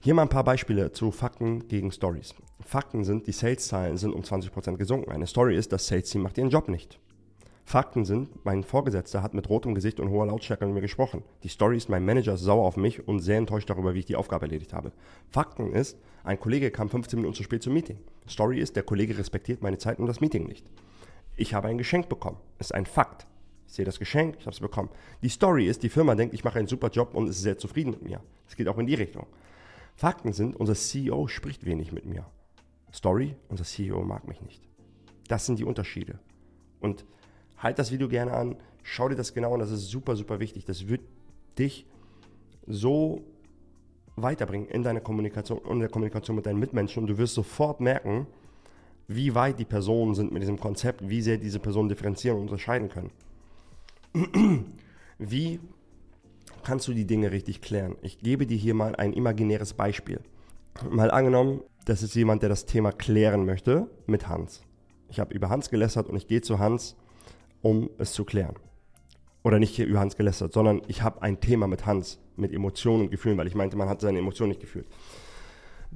Hier 0.00 0.12
mal 0.14 0.22
ein 0.22 0.28
paar 0.28 0.44
Beispiele 0.44 0.92
zu 0.92 1.10
Fakten 1.12 1.68
gegen 1.68 1.90
Stories. 1.92 2.34
Fakten 2.60 3.04
sind, 3.04 3.26
die 3.26 3.32
Sales-Zahlen 3.32 3.96
sind 3.96 4.14
um 4.14 4.22
20% 4.22 4.76
gesunken. 4.76 5.10
Eine 5.10 5.26
Story 5.26 5.56
ist, 5.56 5.72
das 5.72 5.86
Sales-Team 5.86 6.22
macht 6.22 6.38
ihren 6.38 6.50
Job 6.50 6.68
nicht. 6.68 6.98
Fakten 7.64 8.04
sind, 8.04 8.44
mein 8.44 8.62
Vorgesetzter 8.62 9.22
hat 9.22 9.34
mit 9.34 9.48
rotem 9.48 9.74
Gesicht 9.74 9.98
und 9.98 10.10
hoher 10.10 10.26
Lautstärke 10.26 10.66
mit 10.66 10.74
mir 10.74 10.80
gesprochen. 10.80 11.22
Die 11.42 11.48
Story 11.48 11.76
ist, 11.76 11.88
mein 11.88 12.04
Manager 12.04 12.34
ist 12.34 12.42
sauer 12.42 12.64
auf 12.64 12.76
mich 12.76 13.06
und 13.06 13.20
sehr 13.20 13.38
enttäuscht 13.38 13.70
darüber, 13.70 13.94
wie 13.94 14.00
ich 14.00 14.06
die 14.06 14.16
Aufgabe 14.16 14.46
erledigt 14.46 14.72
habe. 14.72 14.92
Fakten 15.30 15.72
ist, 15.72 15.98
ein 16.22 16.38
Kollege 16.38 16.70
kam 16.70 16.88
15 16.88 17.18
Minuten 17.18 17.34
zu 17.34 17.42
spät 17.42 17.62
zum 17.62 17.74
Meeting. 17.74 17.98
Story 18.28 18.60
ist, 18.60 18.76
der 18.76 18.84
Kollege 18.84 19.18
respektiert 19.18 19.62
meine 19.62 19.78
Zeit 19.78 19.98
und 19.98 20.06
das 20.06 20.20
Meeting 20.20 20.46
nicht 20.46 20.64
ich 21.36 21.54
habe 21.54 21.68
ein 21.68 21.78
Geschenk 21.78 22.08
bekommen. 22.08 22.38
Das 22.58 22.68
ist 22.68 22.72
ein 22.72 22.86
Fakt. 22.86 23.26
Ich 23.66 23.74
sehe 23.74 23.84
das 23.84 23.98
Geschenk, 23.98 24.36
ich 24.38 24.46
habe 24.46 24.54
es 24.54 24.60
bekommen. 24.60 24.90
Die 25.22 25.28
Story 25.28 25.66
ist, 25.66 25.82
die 25.82 25.88
Firma 25.88 26.14
denkt, 26.14 26.34
ich 26.34 26.44
mache 26.44 26.58
einen 26.58 26.68
super 26.68 26.88
Job 26.88 27.14
und 27.14 27.28
ist 27.28 27.40
sehr 27.40 27.58
zufrieden 27.58 27.90
mit 27.90 28.02
mir. 28.02 28.20
Es 28.48 28.56
geht 28.56 28.68
auch 28.68 28.78
in 28.78 28.86
die 28.86 28.94
Richtung. 28.94 29.26
Fakten 29.96 30.32
sind, 30.32 30.56
unser 30.56 30.74
CEO 30.74 31.26
spricht 31.26 31.64
wenig 31.64 31.92
mit 31.92 32.06
mir. 32.06 32.26
Story, 32.92 33.34
unser 33.48 33.64
CEO 33.64 34.02
mag 34.02 34.28
mich 34.28 34.40
nicht. 34.40 34.62
Das 35.28 35.46
sind 35.46 35.58
die 35.58 35.64
Unterschiede. 35.64 36.18
Und 36.80 37.04
halt 37.58 37.78
das 37.78 37.90
Video 37.90 38.08
gerne 38.08 38.32
an, 38.32 38.56
schau 38.82 39.08
dir 39.08 39.16
das 39.16 39.34
genau 39.34 39.54
an, 39.54 39.60
das 39.60 39.70
ist 39.70 39.88
super, 39.88 40.16
super 40.16 40.38
wichtig. 40.38 40.64
Das 40.64 40.88
wird 40.88 41.00
dich 41.58 41.86
so 42.66 43.24
weiterbringen 44.16 44.68
in 44.68 44.82
deiner 44.82 45.00
Kommunikation 45.00 45.58
und 45.58 45.74
in 45.74 45.80
der 45.80 45.88
Kommunikation 45.88 46.36
mit 46.36 46.46
deinen 46.46 46.58
Mitmenschen 46.58 47.02
und 47.02 47.08
du 47.08 47.18
wirst 47.18 47.34
sofort 47.34 47.80
merken, 47.80 48.26
wie 49.08 49.34
weit 49.34 49.58
die 49.58 49.64
Personen 49.64 50.14
sind 50.14 50.32
mit 50.32 50.42
diesem 50.42 50.58
Konzept, 50.58 51.08
wie 51.08 51.22
sehr 51.22 51.38
diese 51.38 51.60
Personen 51.60 51.88
differenzieren 51.88 52.38
und 52.38 52.44
unterscheiden 52.44 52.88
können. 52.88 53.10
Wie 55.18 55.60
kannst 56.62 56.88
du 56.88 56.92
die 56.92 57.06
Dinge 57.06 57.30
richtig 57.30 57.60
klären? 57.60 57.96
Ich 58.02 58.18
gebe 58.18 58.46
dir 58.46 58.56
hier 58.56 58.74
mal 58.74 58.96
ein 58.96 59.12
imaginäres 59.12 59.74
Beispiel. 59.74 60.20
Mal 60.90 61.10
angenommen, 61.10 61.60
das 61.84 62.02
ist 62.02 62.14
jemand, 62.14 62.42
der 62.42 62.48
das 62.48 62.66
Thema 62.66 62.92
klären 62.92 63.46
möchte 63.46 63.88
mit 64.06 64.28
Hans. 64.28 64.62
Ich 65.08 65.20
habe 65.20 65.34
über 65.34 65.48
Hans 65.48 65.70
gelästert 65.70 66.08
und 66.08 66.16
ich 66.16 66.26
gehe 66.26 66.40
zu 66.40 66.58
Hans, 66.58 66.96
um 67.62 67.90
es 67.98 68.12
zu 68.12 68.24
klären. 68.24 68.56
Oder 69.44 69.60
nicht 69.60 69.76
hier 69.76 69.86
über 69.86 70.00
Hans 70.00 70.16
gelästert, 70.16 70.52
sondern 70.52 70.82
ich 70.88 71.02
habe 71.02 71.22
ein 71.22 71.40
Thema 71.40 71.68
mit 71.68 71.86
Hans, 71.86 72.18
mit 72.34 72.52
Emotionen 72.52 73.02
und 73.02 73.10
Gefühlen, 73.10 73.38
weil 73.38 73.46
ich 73.46 73.54
meinte, 73.54 73.76
man 73.76 73.88
hat 73.88 74.00
seine 74.00 74.18
Emotionen 74.18 74.50
nicht 74.50 74.60
gefühlt. 74.60 74.86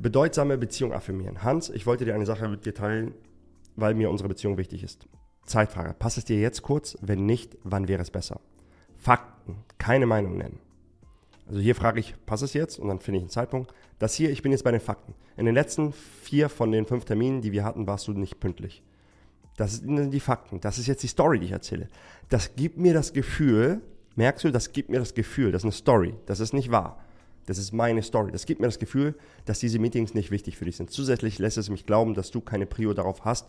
Bedeutsame 0.00 0.57
Beziehung 0.57 0.95
affirmieren. 0.95 1.43
Hans, 1.43 1.69
ich 1.69 1.86
wollte 1.86 2.06
dir 2.06 2.15
eine 2.15 2.25
Sache 2.25 2.49
mit 2.49 2.65
dir 2.65 2.75
teilen, 2.75 3.15
weil 3.76 3.95
mir 3.95 4.08
unsere 4.08 4.30
Beziehung 4.30 4.56
wichtig 4.56 4.82
ist. 4.82 5.06
Zeitfrage. 5.45 5.93
Passt 5.93 6.17
es 6.17 6.25
dir 6.25 6.41
jetzt 6.41 6.63
kurz? 6.63 6.97
Wenn 7.02 7.26
nicht, 7.26 7.58
wann 7.65 7.86
wäre 7.86 8.00
es 8.00 8.10
besser? 8.10 8.41
Fakten. 8.97 9.56
Keine 9.76 10.06
Meinung 10.06 10.39
nennen. 10.39 10.58
Also 11.47 11.60
hier 11.60 11.75
frage 11.75 12.00
ich, 12.00 12.15
passt 12.25 12.43
es 12.43 12.54
jetzt? 12.54 12.78
Und 12.78 12.89
dann 12.89 13.00
finde 13.00 13.19
ich 13.19 13.25
einen 13.25 13.30
Zeitpunkt. 13.30 13.75
Das 13.99 14.15
hier, 14.15 14.30
ich 14.30 14.41
bin 14.41 14.52
jetzt 14.52 14.65
bei 14.65 14.71
den 14.71 14.80
Fakten. 14.80 15.15
In 15.36 15.45
den 15.45 15.54
letzten 15.54 15.93
vier 15.93 16.49
von 16.49 16.73
den 16.73 16.86
fünf 16.86 17.04
Terminen, 17.04 17.43
die 17.43 17.52
wir 17.52 17.65
hatten, 17.65 17.86
warst 17.86 18.08
du 18.08 18.13
nicht 18.13 18.41
pünktlich. 18.41 18.82
Das 19.58 19.76
sind 19.76 20.13
die 20.13 20.21
Fakten. 20.21 20.60
Das 20.60 20.78
ist 20.78 20.86
jetzt 20.86 21.02
die 21.02 21.08
Story, 21.08 21.41
die 21.41 21.47
ich 21.47 21.52
erzähle. 21.52 21.91
Das 22.30 22.56
gibt 22.56 22.78
mir 22.78 22.95
das 22.95 23.13
Gefühl, 23.13 23.82
merkst 24.17 24.45
du, 24.45 24.50
das 24.50 24.73
gibt 24.73 24.89
mir 24.89 24.99
das 24.99 25.13
Gefühl, 25.13 25.52
das 25.52 25.60
ist 25.60 25.67
eine 25.67 25.73
Story. 25.73 26.15
Das 26.25 26.41
ist 26.41 26.54
nicht 26.54 26.71
wahr. 26.71 27.04
Das 27.46 27.58
ist 27.58 27.72
meine 27.72 28.02
Story. 28.02 28.32
Das 28.32 28.46
gibt 28.46 28.60
mir 28.60 28.66
das 28.66 28.78
Gefühl, 28.78 29.14
dass 29.44 29.58
diese 29.58 29.78
Meetings 29.78 30.14
nicht 30.14 30.30
wichtig 30.30 30.56
für 30.56 30.64
dich 30.64 30.76
sind. 30.76 30.90
Zusätzlich 30.90 31.38
lässt 31.38 31.58
es 31.58 31.70
mich 31.70 31.86
glauben, 31.86 32.14
dass 32.14 32.30
du 32.30 32.40
keine 32.40 32.66
Prio 32.66 32.94
darauf 32.94 33.24
hast 33.24 33.48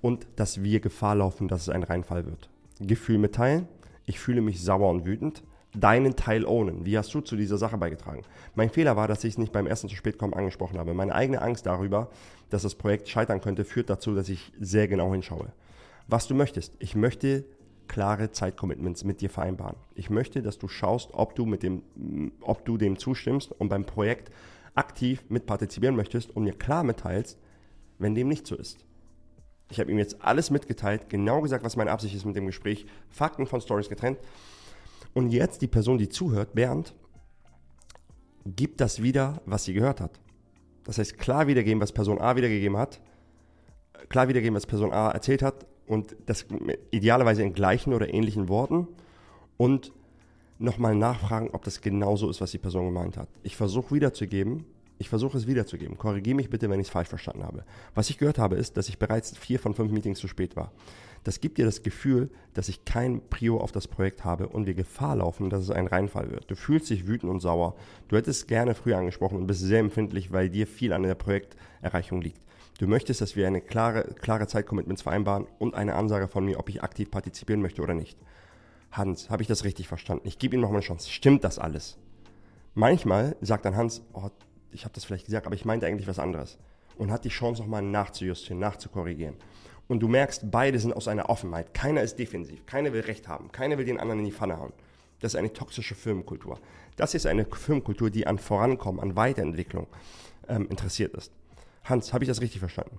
und 0.00 0.26
dass 0.36 0.62
wir 0.62 0.80
Gefahr 0.80 1.14
laufen, 1.14 1.48
dass 1.48 1.62
es 1.62 1.68
ein 1.68 1.82
Reinfall 1.82 2.26
wird. 2.26 2.50
Gefühl 2.80 3.18
mitteilen. 3.18 3.68
Ich 4.06 4.18
fühle 4.18 4.40
mich 4.40 4.62
sauer 4.62 4.90
und 4.90 5.04
wütend. 5.04 5.42
Deinen 5.72 6.16
Teil 6.16 6.44
ownen. 6.44 6.84
Wie 6.84 6.98
hast 6.98 7.14
du 7.14 7.20
zu 7.20 7.36
dieser 7.36 7.56
Sache 7.56 7.78
beigetragen? 7.78 8.22
Mein 8.56 8.70
Fehler 8.70 8.96
war, 8.96 9.06
dass 9.06 9.22
ich 9.22 9.34
es 9.34 9.38
nicht 9.38 9.52
beim 9.52 9.68
ersten 9.68 9.88
zu 9.88 9.94
spät 9.94 10.18
kommen 10.18 10.34
angesprochen 10.34 10.78
habe. 10.78 10.94
Meine 10.94 11.14
eigene 11.14 11.40
Angst 11.42 11.66
darüber, 11.66 12.10
dass 12.48 12.62
das 12.62 12.74
Projekt 12.74 13.08
scheitern 13.08 13.40
könnte, 13.40 13.64
führt 13.64 13.88
dazu, 13.88 14.14
dass 14.14 14.28
ich 14.28 14.52
sehr 14.58 14.88
genau 14.88 15.12
hinschaue. 15.12 15.52
Was 16.08 16.26
du 16.26 16.34
möchtest. 16.34 16.74
Ich 16.80 16.96
möchte 16.96 17.44
klare 17.90 18.30
Zeitcommitments 18.30 19.02
mit 19.02 19.20
dir 19.20 19.28
vereinbaren. 19.28 19.74
Ich 19.96 20.10
möchte, 20.10 20.42
dass 20.42 20.58
du 20.58 20.68
schaust, 20.68 21.10
ob 21.12 21.34
du, 21.34 21.44
mit 21.44 21.64
dem, 21.64 21.82
ob 22.40 22.64
du 22.64 22.78
dem 22.78 22.96
zustimmst 22.96 23.50
und 23.50 23.68
beim 23.68 23.84
Projekt 23.84 24.30
aktiv 24.76 25.24
mitpartizipieren 25.28 25.96
möchtest 25.96 26.34
und 26.36 26.44
mir 26.44 26.52
klar 26.52 26.84
mitteilst, 26.84 27.36
wenn 27.98 28.14
dem 28.14 28.28
nicht 28.28 28.46
so 28.46 28.54
ist. 28.54 28.78
Ich 29.72 29.80
habe 29.80 29.90
ihm 29.90 29.98
jetzt 29.98 30.22
alles 30.22 30.50
mitgeteilt, 30.50 31.08
genau 31.08 31.40
gesagt, 31.40 31.64
was 31.64 31.74
meine 31.74 31.90
Absicht 31.90 32.14
ist 32.14 32.24
mit 32.24 32.36
dem 32.36 32.46
Gespräch, 32.46 32.86
Fakten 33.08 33.46
von 33.46 33.60
Stories 33.60 33.88
getrennt. 33.88 34.18
Und 35.12 35.30
jetzt 35.30 35.60
die 35.60 35.66
Person, 35.66 35.98
die 35.98 36.08
zuhört, 36.08 36.54
Bernd, 36.54 36.94
gibt 38.46 38.80
das 38.80 39.02
wieder, 39.02 39.42
was 39.46 39.64
sie 39.64 39.74
gehört 39.74 40.00
hat. 40.00 40.20
Das 40.84 40.98
heißt, 40.98 41.18
klar 41.18 41.48
wiedergeben, 41.48 41.80
was 41.82 41.90
Person 41.90 42.20
A 42.20 42.36
wiedergegeben 42.36 42.76
hat, 42.76 43.00
klar 44.08 44.28
wiedergeben, 44.28 44.54
was 44.54 44.66
Person 44.66 44.92
A 44.92 45.10
erzählt 45.10 45.42
hat 45.42 45.66
und 45.90 46.14
das 46.26 46.46
idealerweise 46.92 47.42
in 47.42 47.52
gleichen 47.52 47.92
oder 47.92 48.14
ähnlichen 48.14 48.48
Worten 48.48 48.86
und 49.56 49.92
nochmal 50.58 50.94
nachfragen, 50.94 51.50
ob 51.52 51.64
das 51.64 51.80
genauso 51.80 52.30
ist, 52.30 52.40
was 52.40 52.52
die 52.52 52.58
Person 52.58 52.86
gemeint 52.86 53.16
hat. 53.16 53.28
Ich 53.42 53.56
versuche 53.56 53.92
wiederzugeben, 53.94 54.64
ich 54.98 55.08
versuche 55.08 55.36
es 55.36 55.48
wiederzugeben. 55.48 55.98
Korrigiere 55.98 56.36
mich 56.36 56.48
bitte, 56.48 56.70
wenn 56.70 56.78
ich 56.78 56.86
es 56.86 56.92
falsch 56.92 57.08
verstanden 57.08 57.42
habe. 57.42 57.64
Was 57.94 58.08
ich 58.08 58.18
gehört 58.18 58.38
habe, 58.38 58.54
ist, 58.54 58.76
dass 58.76 58.88
ich 58.88 58.98
bereits 58.98 59.36
vier 59.36 59.58
von 59.58 59.74
fünf 59.74 59.90
Meetings 59.90 60.20
zu 60.20 60.28
spät 60.28 60.54
war. 60.54 60.70
Das 61.24 61.40
gibt 61.40 61.58
dir 61.58 61.64
das 61.64 61.82
Gefühl, 61.82 62.30
dass 62.54 62.68
ich 62.68 62.84
kein 62.84 63.20
Prio 63.28 63.58
auf 63.58 63.72
das 63.72 63.88
Projekt 63.88 64.24
habe 64.24 64.46
und 64.46 64.66
wir 64.66 64.74
Gefahr 64.74 65.16
laufen, 65.16 65.50
dass 65.50 65.62
es 65.62 65.70
ein 65.70 65.88
Reinfall 65.88 66.30
wird. 66.30 66.48
Du 66.50 66.54
fühlst 66.54 66.88
dich 66.88 67.08
wütend 67.08 67.32
und 67.32 67.40
sauer. 67.40 67.74
Du 68.08 68.16
hättest 68.16 68.46
gerne 68.46 68.76
früher 68.76 68.98
angesprochen 68.98 69.38
und 69.38 69.48
bist 69.48 69.60
sehr 69.60 69.80
empfindlich, 69.80 70.30
weil 70.30 70.50
dir 70.50 70.68
viel 70.68 70.92
an 70.92 71.02
der 71.02 71.16
Projekterreichung 71.16 72.20
liegt. 72.20 72.40
Du 72.80 72.86
möchtest, 72.86 73.20
dass 73.20 73.36
wir 73.36 73.46
eine 73.46 73.60
klare, 73.60 74.04
klare 74.04 74.46
Zeitcommitments 74.46 75.02
vereinbaren 75.02 75.46
und 75.58 75.74
eine 75.74 75.96
Ansage 75.96 76.28
von 76.28 76.46
mir, 76.46 76.58
ob 76.58 76.70
ich 76.70 76.82
aktiv 76.82 77.10
partizipieren 77.10 77.60
möchte 77.60 77.82
oder 77.82 77.92
nicht. 77.92 78.18
Hans, 78.90 79.28
habe 79.28 79.42
ich 79.42 79.48
das 79.48 79.64
richtig 79.64 79.86
verstanden? 79.86 80.26
Ich 80.26 80.38
gebe 80.38 80.56
ihm 80.56 80.62
noch 80.62 80.70
mal 80.70 80.76
eine 80.76 80.86
Chance. 80.86 81.10
Stimmt 81.10 81.44
das 81.44 81.58
alles? 81.58 81.98
Manchmal 82.72 83.36
sagt 83.42 83.66
dann 83.66 83.76
Hans, 83.76 84.00
oh, 84.14 84.30
ich 84.72 84.84
habe 84.84 84.94
das 84.94 85.04
vielleicht 85.04 85.26
gesagt, 85.26 85.44
aber 85.44 85.54
ich 85.54 85.66
meinte 85.66 85.84
eigentlich 85.84 86.08
was 86.08 86.18
anderes. 86.18 86.56
Und 86.96 87.12
hat 87.12 87.26
die 87.26 87.28
Chance 87.28 87.60
nochmal 87.60 87.82
nachzujustieren, 87.82 88.58
nachzukorrigieren. 88.60 89.36
Und 89.86 90.00
du 90.00 90.08
merkst, 90.08 90.50
beide 90.50 90.78
sind 90.78 90.94
aus 90.94 91.06
einer 91.06 91.28
Offenheit. 91.28 91.74
Keiner 91.74 92.00
ist 92.00 92.18
defensiv, 92.18 92.64
keiner 92.64 92.94
will 92.94 93.02
Recht 93.02 93.28
haben, 93.28 93.52
keiner 93.52 93.76
will 93.76 93.84
den 93.84 94.00
anderen 94.00 94.20
in 94.20 94.24
die 94.24 94.32
Pfanne 94.32 94.58
hauen. 94.58 94.72
Das 95.20 95.34
ist 95.34 95.38
eine 95.38 95.52
toxische 95.52 95.94
Firmenkultur. 95.94 96.58
Das 96.96 97.12
ist 97.12 97.26
eine 97.26 97.44
Firmenkultur, 97.44 98.08
die 98.08 98.26
an 98.26 98.38
Vorankommen, 98.38 99.02
an 99.02 99.16
Weiterentwicklung 99.16 99.86
ähm, 100.48 100.66
interessiert 100.70 101.12
ist. 101.12 101.30
Hans, 101.90 102.12
habe 102.12 102.24
ich 102.24 102.28
das 102.28 102.40
richtig 102.40 102.60
verstanden? 102.60 102.98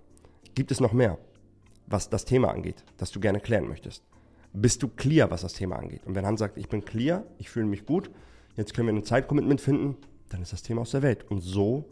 Gibt 0.54 0.72
es 0.72 0.80
noch 0.80 0.94
mehr, 0.94 1.18
was 1.88 2.10
das 2.10 2.26
Thema 2.26 2.52
angeht, 2.52 2.84
das 2.98 3.12
du 3.12 3.20
gerne 3.20 3.40
klären 3.40 3.68
möchtest? 3.68 4.04
Bist 4.54 4.84
du 4.84 4.90
clear, 4.90 5.32
was 5.32 5.42
das 5.42 5.54
Thema 5.54 5.78
angeht? 5.78 6.06
Und 6.06 6.14
wenn 6.14 6.26
Hans 6.26 6.40
sagt, 6.40 6.58
ich 6.58 6.68
bin 6.68 6.84
clear, 6.84 7.24
ich 7.38 7.50
fühle 7.50 7.66
mich 7.66 7.86
gut, 7.86 8.12
jetzt 8.56 8.74
können 8.74 8.90
wir 8.90 8.94
ein 8.94 9.06
Zeitcommitment 9.06 9.62
finden, 9.62 9.96
dann 10.30 10.42
ist 10.42 10.52
das 10.52 10.62
Thema 10.62 10.82
aus 10.82 10.92
der 10.92 11.02
Welt. 11.02 11.30
Und 11.30 11.40
so 11.40 11.86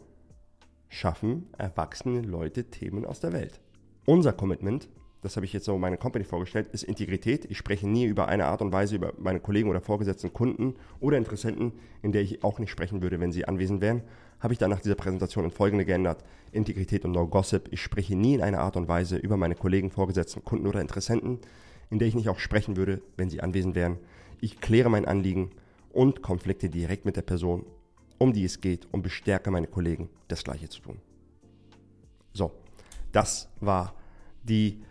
schaffen 0.88 1.48
erwachsene 1.56 2.20
Leute 2.20 2.64
Themen 2.64 3.06
aus 3.06 3.20
der 3.20 3.32
Welt. 3.32 3.60
Unser 4.04 4.32
Commitment, 4.32 4.88
das 5.22 5.36
habe 5.36 5.46
ich 5.46 5.52
jetzt 5.52 5.64
so 5.64 5.78
meine 5.78 5.96
Company 5.96 6.24
vorgestellt, 6.24 6.68
ist 6.72 6.82
Integrität. 6.82 7.46
Ich 7.50 7.56
spreche 7.56 7.88
nie 7.88 8.04
über 8.04 8.28
eine 8.28 8.46
Art 8.46 8.60
und 8.60 8.72
Weise 8.72 8.96
über 8.96 9.14
meine 9.18 9.40
Kollegen 9.40 9.70
oder 9.70 9.80
Vorgesetzten, 9.80 10.32
Kunden 10.32 10.74
oder 10.98 11.16
Interessenten, 11.16 11.72
in 12.02 12.12
der 12.12 12.22
ich 12.22 12.44
auch 12.44 12.58
nicht 12.58 12.70
sprechen 12.70 13.02
würde, 13.02 13.20
wenn 13.20 13.32
sie 13.32 13.46
anwesend 13.46 13.80
wären 13.80 14.02
habe 14.40 14.52
ich 14.52 14.58
dann 14.58 14.70
nach 14.70 14.80
dieser 14.80 14.94
Präsentation 14.94 15.44
in 15.44 15.50
folgende 15.50 15.84
geändert. 15.84 16.24
Integrität 16.52 17.04
und 17.04 17.12
No 17.12 17.26
Gossip. 17.28 17.68
Ich 17.70 17.80
spreche 17.80 18.16
nie 18.16 18.34
in 18.34 18.42
einer 18.42 18.60
Art 18.60 18.76
und 18.76 18.88
Weise 18.88 19.16
über 19.16 19.36
meine 19.36 19.54
Kollegen, 19.54 19.90
Vorgesetzten, 19.90 20.44
Kunden 20.44 20.66
oder 20.66 20.80
Interessenten, 20.80 21.38
in 21.90 21.98
der 21.98 22.08
ich 22.08 22.14
nicht 22.14 22.28
auch 22.28 22.38
sprechen 22.38 22.76
würde, 22.76 23.02
wenn 23.16 23.30
sie 23.30 23.40
anwesend 23.40 23.74
wären. 23.74 23.98
Ich 24.40 24.60
kläre 24.60 24.90
mein 24.90 25.04
Anliegen 25.04 25.50
und 25.92 26.22
Konflikte 26.22 26.70
direkt 26.70 27.04
mit 27.04 27.16
der 27.16 27.22
Person, 27.22 27.66
um 28.18 28.32
die 28.32 28.44
es 28.44 28.60
geht 28.60 28.88
und 28.92 29.02
bestärke 29.02 29.50
meine 29.50 29.66
Kollegen, 29.66 30.08
das 30.28 30.44
Gleiche 30.44 30.68
zu 30.68 30.80
tun. 30.80 30.98
So, 32.32 32.52
das 33.12 33.48
war 33.60 33.94
die, 34.42 34.82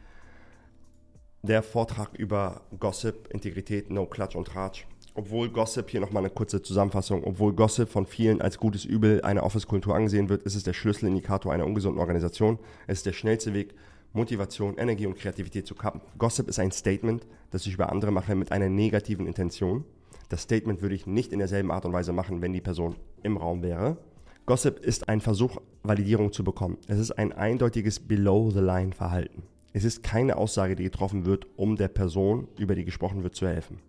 der 1.41 1.63
Vortrag 1.63 2.17
über 2.17 2.61
Gossip, 2.79 3.29
Integrität, 3.31 3.89
No 3.89 4.05
Clutch 4.05 4.35
und 4.35 4.55
Ratsch. 4.55 4.85
Obwohl 5.15 5.49
Gossip, 5.49 5.89
hier 5.89 5.99
nochmal 5.99 6.23
eine 6.23 6.29
kurze 6.29 6.61
Zusammenfassung, 6.61 7.23
obwohl 7.23 7.53
Gossip 7.53 7.89
von 7.89 8.05
vielen 8.05 8.41
als 8.41 8.57
gutes 8.57 8.85
Übel 8.85 9.21
einer 9.21 9.43
Office-Kultur 9.43 9.95
angesehen 9.95 10.29
wird, 10.29 10.43
ist 10.43 10.55
es 10.55 10.63
der 10.63 10.73
Schlüsselindikator 10.73 11.51
einer 11.51 11.65
ungesunden 11.65 11.99
Organisation. 11.99 12.59
Es 12.87 12.99
ist 12.99 13.05
der 13.05 13.13
schnellste 13.13 13.53
Weg, 13.53 13.73
Motivation, 14.13 14.77
Energie 14.77 15.07
und 15.07 15.17
Kreativität 15.17 15.67
zu 15.67 15.75
kappen. 15.75 16.01
Gossip 16.17 16.47
ist 16.47 16.59
ein 16.59 16.71
Statement, 16.71 17.27
das 17.51 17.65
ich 17.65 17.73
über 17.73 17.91
andere 17.91 18.11
mache 18.11 18.35
mit 18.35 18.51
einer 18.51 18.69
negativen 18.69 19.27
Intention. 19.27 19.83
Das 20.29 20.43
Statement 20.43 20.81
würde 20.81 20.95
ich 20.95 21.07
nicht 21.07 21.33
in 21.33 21.39
derselben 21.39 21.71
Art 21.71 21.85
und 21.85 21.93
Weise 21.93 22.13
machen, 22.13 22.41
wenn 22.41 22.53
die 22.53 22.61
Person 22.61 22.95
im 23.23 23.37
Raum 23.37 23.61
wäre. 23.61 23.97
Gossip 24.45 24.79
ist 24.79 25.09
ein 25.09 25.21
Versuch, 25.21 25.57
Validierung 25.83 26.31
zu 26.31 26.43
bekommen. 26.43 26.77
Es 26.87 26.97
ist 26.97 27.11
ein 27.11 27.33
eindeutiges 27.33 27.99
Below-the-Line-Verhalten. 27.99 29.43
Es 29.73 29.83
ist 29.83 30.01
keine 30.01 30.37
Aussage, 30.37 30.75
die 30.75 30.83
getroffen 30.83 31.25
wird, 31.25 31.45
um 31.55 31.75
der 31.75 31.87
Person, 31.87 32.47
über 32.57 32.73
die 32.73 32.85
gesprochen 32.85 33.21
wird, 33.21 33.35
zu 33.35 33.47
helfen. 33.47 33.79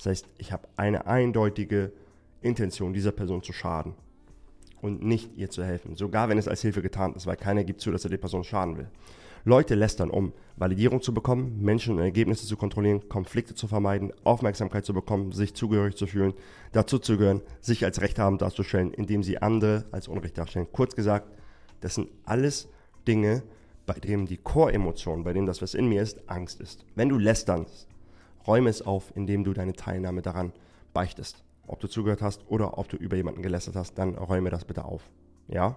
Das 0.00 0.06
heißt, 0.06 0.28
ich 0.38 0.50
habe 0.50 0.66
eine 0.78 1.06
eindeutige 1.06 1.92
Intention, 2.40 2.94
dieser 2.94 3.12
Person 3.12 3.42
zu 3.42 3.52
schaden 3.52 3.92
und 4.80 5.02
nicht 5.02 5.36
ihr 5.36 5.50
zu 5.50 5.62
helfen. 5.62 5.94
Sogar 5.94 6.30
wenn 6.30 6.38
es 6.38 6.48
als 6.48 6.62
Hilfe 6.62 6.80
getan 6.80 7.12
ist, 7.14 7.26
weil 7.26 7.36
keiner 7.36 7.64
gibt 7.64 7.82
zu, 7.82 7.90
dass 7.90 8.04
er 8.04 8.10
die 8.10 8.16
Person 8.16 8.42
schaden 8.42 8.78
will. 8.78 8.88
Leute 9.44 9.74
lästern, 9.74 10.08
um 10.08 10.32
Validierung 10.56 11.02
zu 11.02 11.12
bekommen, 11.12 11.62
Menschen 11.62 11.96
und 11.96 12.00
Ergebnisse 12.00 12.46
zu 12.46 12.56
kontrollieren, 12.56 13.10
Konflikte 13.10 13.54
zu 13.54 13.68
vermeiden, 13.68 14.10
Aufmerksamkeit 14.24 14.86
zu 14.86 14.94
bekommen, 14.94 15.32
sich 15.32 15.52
zugehörig 15.52 15.96
zu 15.96 16.06
fühlen, 16.06 16.32
dazu 16.72 16.98
zu 16.98 17.18
gehören, 17.18 17.42
sich 17.60 17.84
als 17.84 18.00
rechthabend 18.00 18.40
darzustellen, 18.40 18.94
indem 18.94 19.22
sie 19.22 19.36
andere 19.36 19.84
als 19.92 20.08
Unrecht 20.08 20.38
darstellen. 20.38 20.68
Kurz 20.72 20.96
gesagt, 20.96 21.28
das 21.82 21.96
sind 21.96 22.08
alles 22.24 22.68
Dinge, 23.06 23.42
bei 23.84 23.94
denen 23.94 24.24
die 24.24 24.38
Core-Emotion, 24.38 25.24
bei 25.24 25.34
dem 25.34 25.44
das, 25.44 25.60
was 25.60 25.74
in 25.74 25.88
mir 25.88 26.00
ist, 26.00 26.22
Angst 26.26 26.62
ist. 26.62 26.86
Wenn 26.94 27.10
du 27.10 27.18
lästerst, 27.18 27.86
räume 28.46 28.70
es 28.70 28.82
auf, 28.82 29.12
indem 29.14 29.44
du 29.44 29.52
deine 29.52 29.74
Teilnahme 29.74 30.22
daran 30.22 30.52
beichtest. 30.92 31.42
Ob 31.66 31.80
du 31.80 31.88
zugehört 31.88 32.22
hast 32.22 32.42
oder 32.48 32.78
ob 32.78 32.88
du 32.88 32.96
über 32.96 33.16
jemanden 33.16 33.42
gelästert 33.42 33.76
hast, 33.76 33.94
dann 33.94 34.16
räume 34.16 34.50
das 34.50 34.64
bitte 34.64 34.84
auf. 34.84 35.08
Ja? 35.48 35.76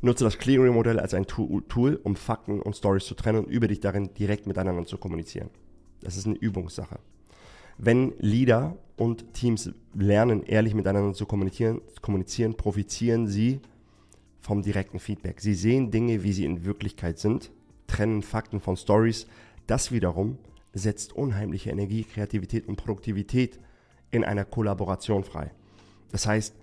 Nutze 0.00 0.24
das 0.24 0.38
Clearing-Modell 0.38 0.98
als 0.98 1.14
ein 1.14 1.26
Tool, 1.26 2.00
um 2.02 2.16
Fakten 2.16 2.60
und 2.60 2.76
Stories 2.76 3.06
zu 3.06 3.14
trennen 3.14 3.44
und 3.44 3.50
über 3.50 3.68
dich 3.68 3.80
darin 3.80 4.12
direkt 4.14 4.46
miteinander 4.46 4.84
zu 4.86 4.98
kommunizieren. 4.98 5.50
Das 6.00 6.16
ist 6.16 6.26
eine 6.26 6.36
Übungssache. 6.36 6.98
Wenn 7.78 8.12
Leader 8.18 8.76
und 8.96 9.32
Teams 9.34 9.70
lernen, 9.94 10.42
ehrlich 10.42 10.74
miteinander 10.74 11.14
zu 11.14 11.26
kommunizieren, 11.26 11.80
kommunizieren, 12.00 12.54
profitieren 12.54 13.26
sie 13.26 13.60
vom 14.40 14.62
direkten 14.62 15.00
Feedback. 15.00 15.40
Sie 15.40 15.54
sehen 15.54 15.90
Dinge, 15.90 16.22
wie 16.22 16.32
sie 16.32 16.44
in 16.44 16.64
Wirklichkeit 16.64 17.18
sind, 17.18 17.50
trennen 17.86 18.22
Fakten 18.22 18.60
von 18.60 18.76
Stories. 18.76 19.26
Das 19.66 19.90
wiederum 19.90 20.38
setzt 20.74 21.12
unheimliche 21.12 21.70
Energie, 21.70 22.04
Kreativität 22.04 22.68
und 22.68 22.76
Produktivität 22.76 23.58
in 24.10 24.24
einer 24.24 24.44
Kollaboration 24.44 25.24
frei. 25.24 25.52
Das 26.10 26.26
heißt, 26.26 26.54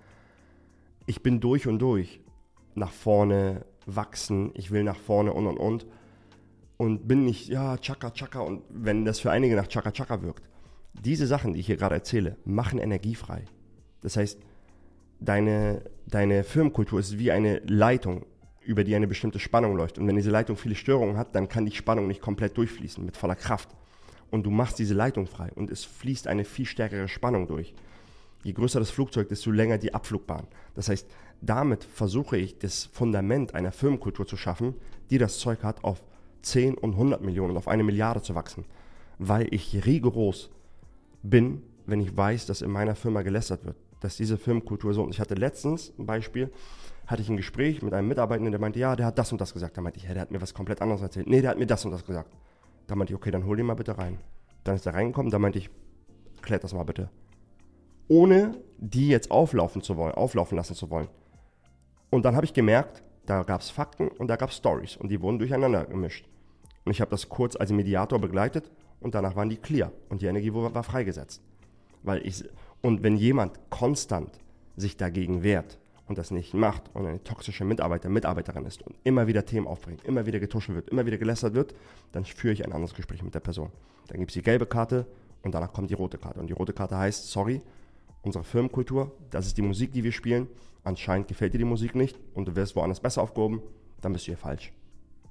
ich 1.06 1.22
bin 1.22 1.40
durch 1.40 1.66
und 1.66 1.78
durch 1.78 2.20
nach 2.74 2.92
vorne 2.92 3.64
wachsen, 3.86 4.52
ich 4.54 4.70
will 4.70 4.84
nach 4.84 4.98
vorne 4.98 5.32
und 5.32 5.46
und 5.46 5.58
und. 5.58 5.86
Und 6.76 7.06
bin 7.06 7.24
nicht, 7.24 7.48
ja, 7.48 7.76
Chaka 7.78 8.10
Chaka. 8.10 8.40
Und 8.40 8.62
wenn 8.68 9.04
das 9.04 9.20
für 9.20 9.30
einige 9.30 9.56
nach 9.56 9.68
Chaka 9.68 9.92
Chaka 9.92 10.22
wirkt, 10.22 10.48
diese 10.94 11.26
Sachen, 11.26 11.52
die 11.52 11.60
ich 11.60 11.66
hier 11.66 11.76
gerade 11.76 11.94
erzähle, 11.94 12.36
machen 12.44 12.78
Energie 12.78 13.14
frei. 13.14 13.44
Das 14.00 14.16
heißt, 14.16 14.38
deine, 15.20 15.82
deine 16.06 16.44
Firmenkultur 16.44 16.98
ist 17.00 17.18
wie 17.18 17.30
eine 17.30 17.58
Leitung, 17.60 18.26
über 18.60 18.84
die 18.84 18.94
eine 18.94 19.08
bestimmte 19.08 19.38
Spannung 19.38 19.76
läuft. 19.76 19.98
Und 19.98 20.06
wenn 20.06 20.16
diese 20.16 20.30
Leitung 20.30 20.56
viele 20.56 20.74
Störungen 20.74 21.16
hat, 21.16 21.34
dann 21.34 21.48
kann 21.48 21.66
die 21.66 21.72
Spannung 21.72 22.06
nicht 22.06 22.20
komplett 22.20 22.56
durchfließen 22.56 23.04
mit 23.04 23.16
voller 23.16 23.34
Kraft. 23.36 23.68
Und 24.32 24.44
du 24.44 24.50
machst 24.50 24.78
diese 24.78 24.94
Leitung 24.94 25.26
frei 25.26 25.50
und 25.54 25.70
es 25.70 25.84
fließt 25.84 26.26
eine 26.26 26.46
viel 26.46 26.64
stärkere 26.64 27.06
Spannung 27.06 27.46
durch. 27.46 27.74
Je 28.42 28.54
größer 28.54 28.80
das 28.80 28.88
Flugzeug, 28.88 29.28
desto 29.28 29.50
länger 29.50 29.76
die 29.76 29.92
Abflugbahn. 29.92 30.46
Das 30.74 30.88
heißt, 30.88 31.06
damit 31.42 31.84
versuche 31.84 32.38
ich 32.38 32.58
das 32.58 32.86
Fundament 32.86 33.54
einer 33.54 33.72
Firmenkultur 33.72 34.26
zu 34.26 34.38
schaffen, 34.38 34.74
die 35.10 35.18
das 35.18 35.38
Zeug 35.38 35.62
hat, 35.62 35.84
auf 35.84 36.02
10 36.40 36.78
und 36.78 36.92
100 36.92 37.20
Millionen, 37.20 37.58
auf 37.58 37.68
eine 37.68 37.84
Milliarde 37.84 38.22
zu 38.22 38.34
wachsen. 38.34 38.64
Weil 39.18 39.52
ich 39.52 39.84
rigoros 39.84 40.48
bin, 41.22 41.62
wenn 41.84 42.00
ich 42.00 42.16
weiß, 42.16 42.46
dass 42.46 42.62
in 42.62 42.70
meiner 42.70 42.94
Firma 42.94 43.20
gelästert 43.20 43.66
wird. 43.66 43.76
Dass 44.00 44.16
diese 44.16 44.38
Firmenkultur 44.38 44.94
so. 44.94 45.02
Und 45.02 45.10
ich 45.10 45.20
hatte 45.20 45.34
letztens 45.34 45.92
ein 45.98 46.06
Beispiel, 46.06 46.50
hatte 47.06 47.20
ich 47.20 47.28
ein 47.28 47.36
Gespräch 47.36 47.82
mit 47.82 47.92
einem 47.92 48.08
Mitarbeitenden, 48.08 48.50
der 48.50 48.60
meinte, 48.62 48.78
ja, 48.78 48.96
der 48.96 49.04
hat 49.04 49.18
das 49.18 49.30
und 49.30 49.42
das 49.42 49.52
gesagt. 49.52 49.76
Da 49.76 49.82
meinte 49.82 49.98
ich, 49.98 50.04
ja, 50.04 50.14
der 50.14 50.22
hat 50.22 50.30
mir 50.30 50.40
was 50.40 50.54
komplett 50.54 50.80
anderes 50.80 51.02
erzählt. 51.02 51.26
Nee, 51.28 51.42
der 51.42 51.50
hat 51.50 51.58
mir 51.58 51.66
das 51.66 51.84
und 51.84 51.90
das 51.90 52.06
gesagt. 52.06 52.30
Da 52.86 52.94
meinte 52.94 53.12
ich, 53.12 53.16
okay, 53.16 53.30
dann 53.30 53.46
hol 53.46 53.58
ihn 53.58 53.66
mal 53.66 53.74
bitte 53.74 53.96
rein. 53.98 54.18
Dann 54.64 54.76
ist 54.76 54.86
er 54.86 54.94
reingekommen, 54.94 55.30
da 55.30 55.38
meinte 55.38 55.58
ich, 55.58 55.70
klärt 56.40 56.64
das 56.64 56.74
mal 56.74 56.84
bitte. 56.84 57.10
Ohne 58.08 58.56
die 58.78 59.08
jetzt 59.08 59.30
auflaufen 59.30 59.82
zu 59.82 59.96
wollen, 59.96 60.14
auflaufen 60.14 60.56
lassen 60.56 60.74
zu 60.74 60.90
wollen. 60.90 61.08
Und 62.10 62.24
dann 62.24 62.36
habe 62.36 62.44
ich 62.44 62.52
gemerkt, 62.52 63.02
da 63.26 63.42
gab 63.42 63.60
es 63.60 63.70
Fakten 63.70 64.08
und 64.08 64.28
da 64.28 64.36
gab 64.36 64.50
es 64.50 64.56
Stories 64.56 64.96
und 64.96 65.08
die 65.08 65.20
wurden 65.20 65.38
durcheinander 65.38 65.84
gemischt. 65.84 66.28
Und 66.84 66.92
ich 66.92 67.00
habe 67.00 67.10
das 67.10 67.28
kurz 67.28 67.56
als 67.56 67.70
Mediator 67.70 68.18
begleitet 68.18 68.70
und 69.00 69.14
danach 69.14 69.36
waren 69.36 69.48
die 69.48 69.56
clear 69.56 69.92
und 70.08 70.20
die 70.20 70.26
Energie 70.26 70.52
war 70.52 70.82
freigesetzt. 70.82 71.42
Weil 72.02 72.26
ich, 72.26 72.44
und 72.80 73.02
wenn 73.02 73.16
jemand 73.16 73.58
konstant 73.70 74.40
sich 74.76 74.96
dagegen 74.96 75.42
wehrt 75.42 75.78
und 76.06 76.18
das 76.18 76.30
nicht 76.30 76.54
macht 76.54 76.90
und 76.94 77.06
eine 77.06 77.22
toxische 77.22 77.64
Mitarbeiter, 77.64 78.08
Mitarbeiterin 78.08 78.64
ist 78.66 78.82
und 78.82 78.96
immer 79.04 79.26
wieder 79.26 79.44
Themen 79.44 79.66
aufbringt, 79.66 80.04
immer 80.04 80.26
wieder 80.26 80.40
getuschelt 80.40 80.76
wird, 80.76 80.90
immer 80.90 81.06
wieder 81.06 81.18
gelästert 81.18 81.54
wird, 81.54 81.74
dann 82.12 82.24
führe 82.24 82.52
ich 82.52 82.64
ein 82.64 82.72
anderes 82.72 82.94
Gespräch 82.94 83.22
mit 83.22 83.34
der 83.34 83.40
Person. 83.40 83.70
Dann 84.08 84.18
gibt 84.18 84.30
es 84.30 84.34
die 84.34 84.42
gelbe 84.42 84.66
Karte 84.66 85.06
und 85.42 85.54
danach 85.54 85.72
kommt 85.72 85.90
die 85.90 85.94
rote 85.94 86.18
Karte. 86.18 86.40
Und 86.40 86.48
die 86.48 86.52
rote 86.52 86.72
Karte 86.72 86.98
heißt, 86.98 87.30
sorry, 87.30 87.62
unsere 88.22 88.44
Firmenkultur, 88.44 89.12
das 89.30 89.46
ist 89.46 89.56
die 89.56 89.62
Musik, 89.62 89.92
die 89.92 90.04
wir 90.04 90.12
spielen 90.12 90.48
anscheinend 90.84 91.28
gefällt 91.28 91.54
dir 91.54 91.58
die 91.58 91.64
Musik 91.64 91.94
nicht 91.94 92.18
und 92.34 92.48
du 92.48 92.56
wirst 92.56 92.76
woanders 92.76 93.00
besser 93.00 93.22
aufgehoben, 93.22 93.62
dann 94.00 94.12
bist 94.12 94.26
du 94.26 94.30
hier 94.30 94.36
falsch. 94.36 94.72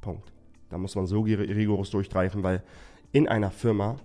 Punkt. 0.01 0.31
Da 0.69 0.77
muss 0.77 0.95
man 0.95 1.05
so 1.05 1.21
rigoros 1.21 1.89
durchtreifen, 1.89 2.43
weil 2.43 2.63
in 3.11 3.27
einer 3.27 3.51
Firma 3.51 3.97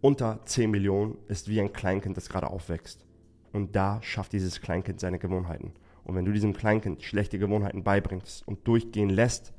unter 0.00 0.40
10 0.44 0.70
Millionen 0.70 1.18
ist 1.28 1.48
wie 1.48 1.60
ein 1.60 1.72
Kleinkind, 1.72 2.16
das 2.16 2.28
gerade 2.28 2.48
aufwächst. 2.48 3.04
Und 3.52 3.74
da 3.74 4.02
schafft 4.02 4.32
dieses 4.32 4.60
Kleinkind 4.60 5.00
seine 5.00 5.18
Gewohnheiten. 5.18 5.72
Und 6.04 6.14
wenn 6.14 6.24
du 6.24 6.32
diesem 6.32 6.54
Kleinkind 6.54 7.02
schlechte 7.02 7.38
Gewohnheiten 7.38 7.82
beibringst 7.84 8.46
und 8.46 8.66
durchgehen 8.66 9.10
lässt, 9.10 9.52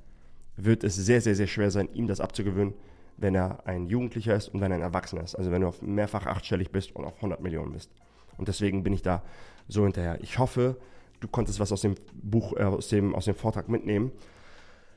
wird 0.58 0.84
es 0.84 0.96
sehr, 0.96 1.22
sehr, 1.22 1.36
sehr 1.36 1.48
schwer 1.48 1.72
sein, 1.72 1.90
ihm 1.94 2.08
das 2.08 2.22
abzugewöhnen, 2.22 2.74
wenn 3.18 3.36
er 3.36 3.66
ein 3.68 3.88
Jugendlicher 3.88 4.36
ist 4.36 4.50
und 4.50 4.62
wenn 4.62 4.72
er 4.72 4.78
ein 4.78 4.84
Erwachsener 4.84 5.24
ist. 5.24 5.36
Also 5.36 5.52
wenn 5.52 5.62
du 5.62 5.68
auf 5.68 5.82
mehrfach 5.82 6.26
achtstellig 6.26 6.72
bist 6.72 6.96
und 6.96 7.06
auf 7.06 7.16
100 7.18 7.42
Millionen 7.42 7.74
bist. 7.74 7.92
Und 8.38 8.48
deswegen 8.48 8.84
bin 8.84 8.94
ich 8.94 9.02
da 9.02 9.24
so 9.68 9.84
hinterher. 9.84 10.20
Ich 10.22 10.40
hoffe, 10.40 10.78
du 11.20 11.28
konntest 11.28 11.60
was 11.60 11.72
aus 11.72 11.82
dem 11.82 11.96
Buch, 12.14 12.54
äh, 12.58 12.64
aus, 12.64 12.90
dem, 12.90 13.16
aus 13.16 13.26
dem 13.26 13.36
Vortrag 13.36 13.70
mitnehmen. 13.70 14.12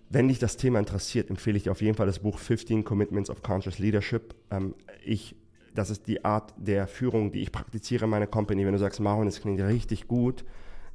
Wenn 0.09 0.29
dich 0.29 0.39
das 0.39 0.57
Thema 0.57 0.79
interessiert, 0.79 1.31
empfehle 1.31 1.57
ich 1.57 1.65
dir 1.65 1.73
auf 1.73 1.83
jeden 1.83 1.97
Fall 1.97 2.07
das 2.07 2.19
Buch 2.19 2.39
15 2.39 2.85
Commitments 2.85 3.31
of 3.31 3.43
Conscious 3.43 3.79
Leadership. 3.79 4.35
Ähm, 4.51 4.75
ich, 5.05 5.37
das 5.75 5.91
ist 5.91 6.07
die 6.07 6.25
Art 6.25 6.55
der 6.57 6.87
Führung, 6.87 7.33
die 7.33 7.43
ich 7.43 7.53
praktiziere 7.53 8.05
in 8.05 8.11
meiner 8.11 8.27
Company. 8.27 8.65
Wenn 8.65 8.73
du 8.73 8.79
sagst, 8.79 9.01
Marvin, 9.01 9.27
das 9.27 9.41
klingt 9.41 9.61
richtig 9.61 10.09
gut, 10.09 10.45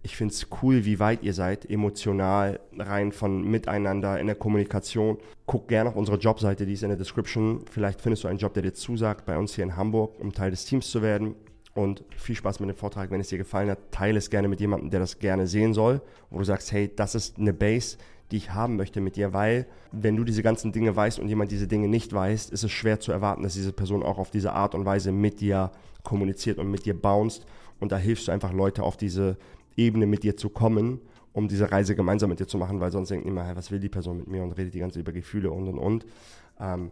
ich 0.02 0.16
finde 0.16 0.34
es 0.34 0.48
cool, 0.62 0.86
wie 0.86 1.00
weit 1.00 1.24
ihr 1.24 1.34
seid, 1.34 1.70
emotional, 1.70 2.60
rein 2.78 3.12
von 3.12 3.44
Miteinander, 3.44 4.18
in 4.20 4.28
der 4.28 4.36
Kommunikation. 4.36 5.18
Guck 5.46 5.68
gerne 5.68 5.90
auf 5.90 5.96
unsere 5.98 6.18
Jobseite, 6.18 6.66
die 6.66 6.74
ist 6.74 6.84
in 6.84 6.90
der 6.90 6.98
Description. 6.98 7.66
Vielleicht 7.70 8.00
findest 8.00 8.24
du 8.24 8.30
einen 8.30 8.40
Job, 8.40 8.54
der 8.54 8.64
dir 8.64 8.74
zusagt, 8.74 9.26
bei 9.26 9.38
uns 9.38 9.56
hier 9.56 9.66
in 9.66 9.76
Hamburg, 9.76 10.18
um 10.20 10.32
Teil 10.32 10.52
des 10.52 10.64
Teams 10.64 10.90
zu 10.90 11.02
werden 11.02 11.36
und 11.74 12.04
viel 12.16 12.36
Spaß 12.36 12.62
mit 12.62 12.70
dem 12.70 12.78
Vortrag. 12.78 13.12
Wenn 13.12 13.20
es 13.20 13.28
dir 13.28 13.38
gefallen 13.38 13.70
hat, 13.70 13.92
teile 13.92 14.18
es 14.18 14.30
gerne 14.30 14.48
mit 14.48 14.62
jemandem, 14.62 14.90
der 14.90 15.02
das 15.02 15.20
gerne 15.20 15.48
sehen 15.48 15.74
soll, 15.74 16.02
wo 16.30 16.38
du 16.38 16.46
sagst, 16.46 16.72
hey, 16.72 16.90
das 16.96 17.14
ist 17.14 17.38
eine 17.38 17.54
Base, 17.54 17.98
die 18.32 18.38
ich 18.38 18.54
haben 18.54 18.76
möchte 18.76 19.02
mit 19.02 19.16
dir, 19.16 19.34
weil 19.34 19.66
wenn 19.92 20.16
du 20.16 20.24
diese 20.24 20.44
ganzen 20.44 20.72
Dinge 20.72 20.96
weißt 20.96 21.20
und 21.20 21.28
jemand 21.28 21.52
diese 21.52 21.68
Dinge 21.68 21.88
nicht 21.88 22.14
weiß, 22.14 22.50
ist 22.50 22.64
es 22.64 22.72
schwer 22.72 23.00
zu 23.00 23.12
erwarten, 23.12 23.44
dass 23.44 23.54
diese 23.54 23.74
Person 23.74 24.04
auch 24.04 24.18
auf 24.18 24.32
diese 24.32 24.54
Art 24.54 24.76
und 24.76 24.86
Weise 24.86 25.12
mit 25.12 25.40
dir 25.42 25.72
kommuniziert 26.04 26.60
und 26.60 26.70
mit 26.70 26.86
dir 26.86 27.00
bounced 27.00 27.46
und 27.80 27.92
da 27.92 27.98
hilfst 27.98 28.28
du 28.28 28.32
einfach 28.32 28.54
Leute 28.54 28.84
auf 28.84 28.98
diese 28.98 29.38
Ebene 29.76 30.06
mit 30.06 30.24
dir 30.24 30.38
zu 30.38 30.50
kommen, 30.50 31.00
um 31.34 31.48
diese 31.48 31.72
Reise 31.72 31.96
gemeinsam 31.96 32.30
mit 32.30 32.40
dir 32.40 32.48
zu 32.48 32.58
machen, 32.58 32.80
weil 32.80 32.92
sonst 32.92 33.10
denken 33.10 33.28
immer, 33.28 33.46
hey, 33.46 33.56
was 33.56 33.72
will 33.72 33.80
die 33.80 33.90
Person 33.90 34.18
mit 34.18 34.28
mir 34.28 34.44
und 34.44 34.52
redet 34.52 34.74
die 34.74 34.80
ganze 34.80 35.00
über 35.00 35.12
Gefühle 35.12 35.52
und 35.52 35.68
und 35.68 35.80
und. 35.80 36.06
Ähm, 36.60 36.92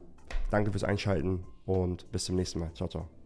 danke 0.50 0.72
fürs 0.72 0.84
Einschalten 0.84 1.44
und 1.66 2.10
bis 2.12 2.26
zum 2.26 2.36
nächsten 2.36 2.60
Mal. 2.60 2.72
Ciao, 2.74 2.88
ciao. 2.88 3.17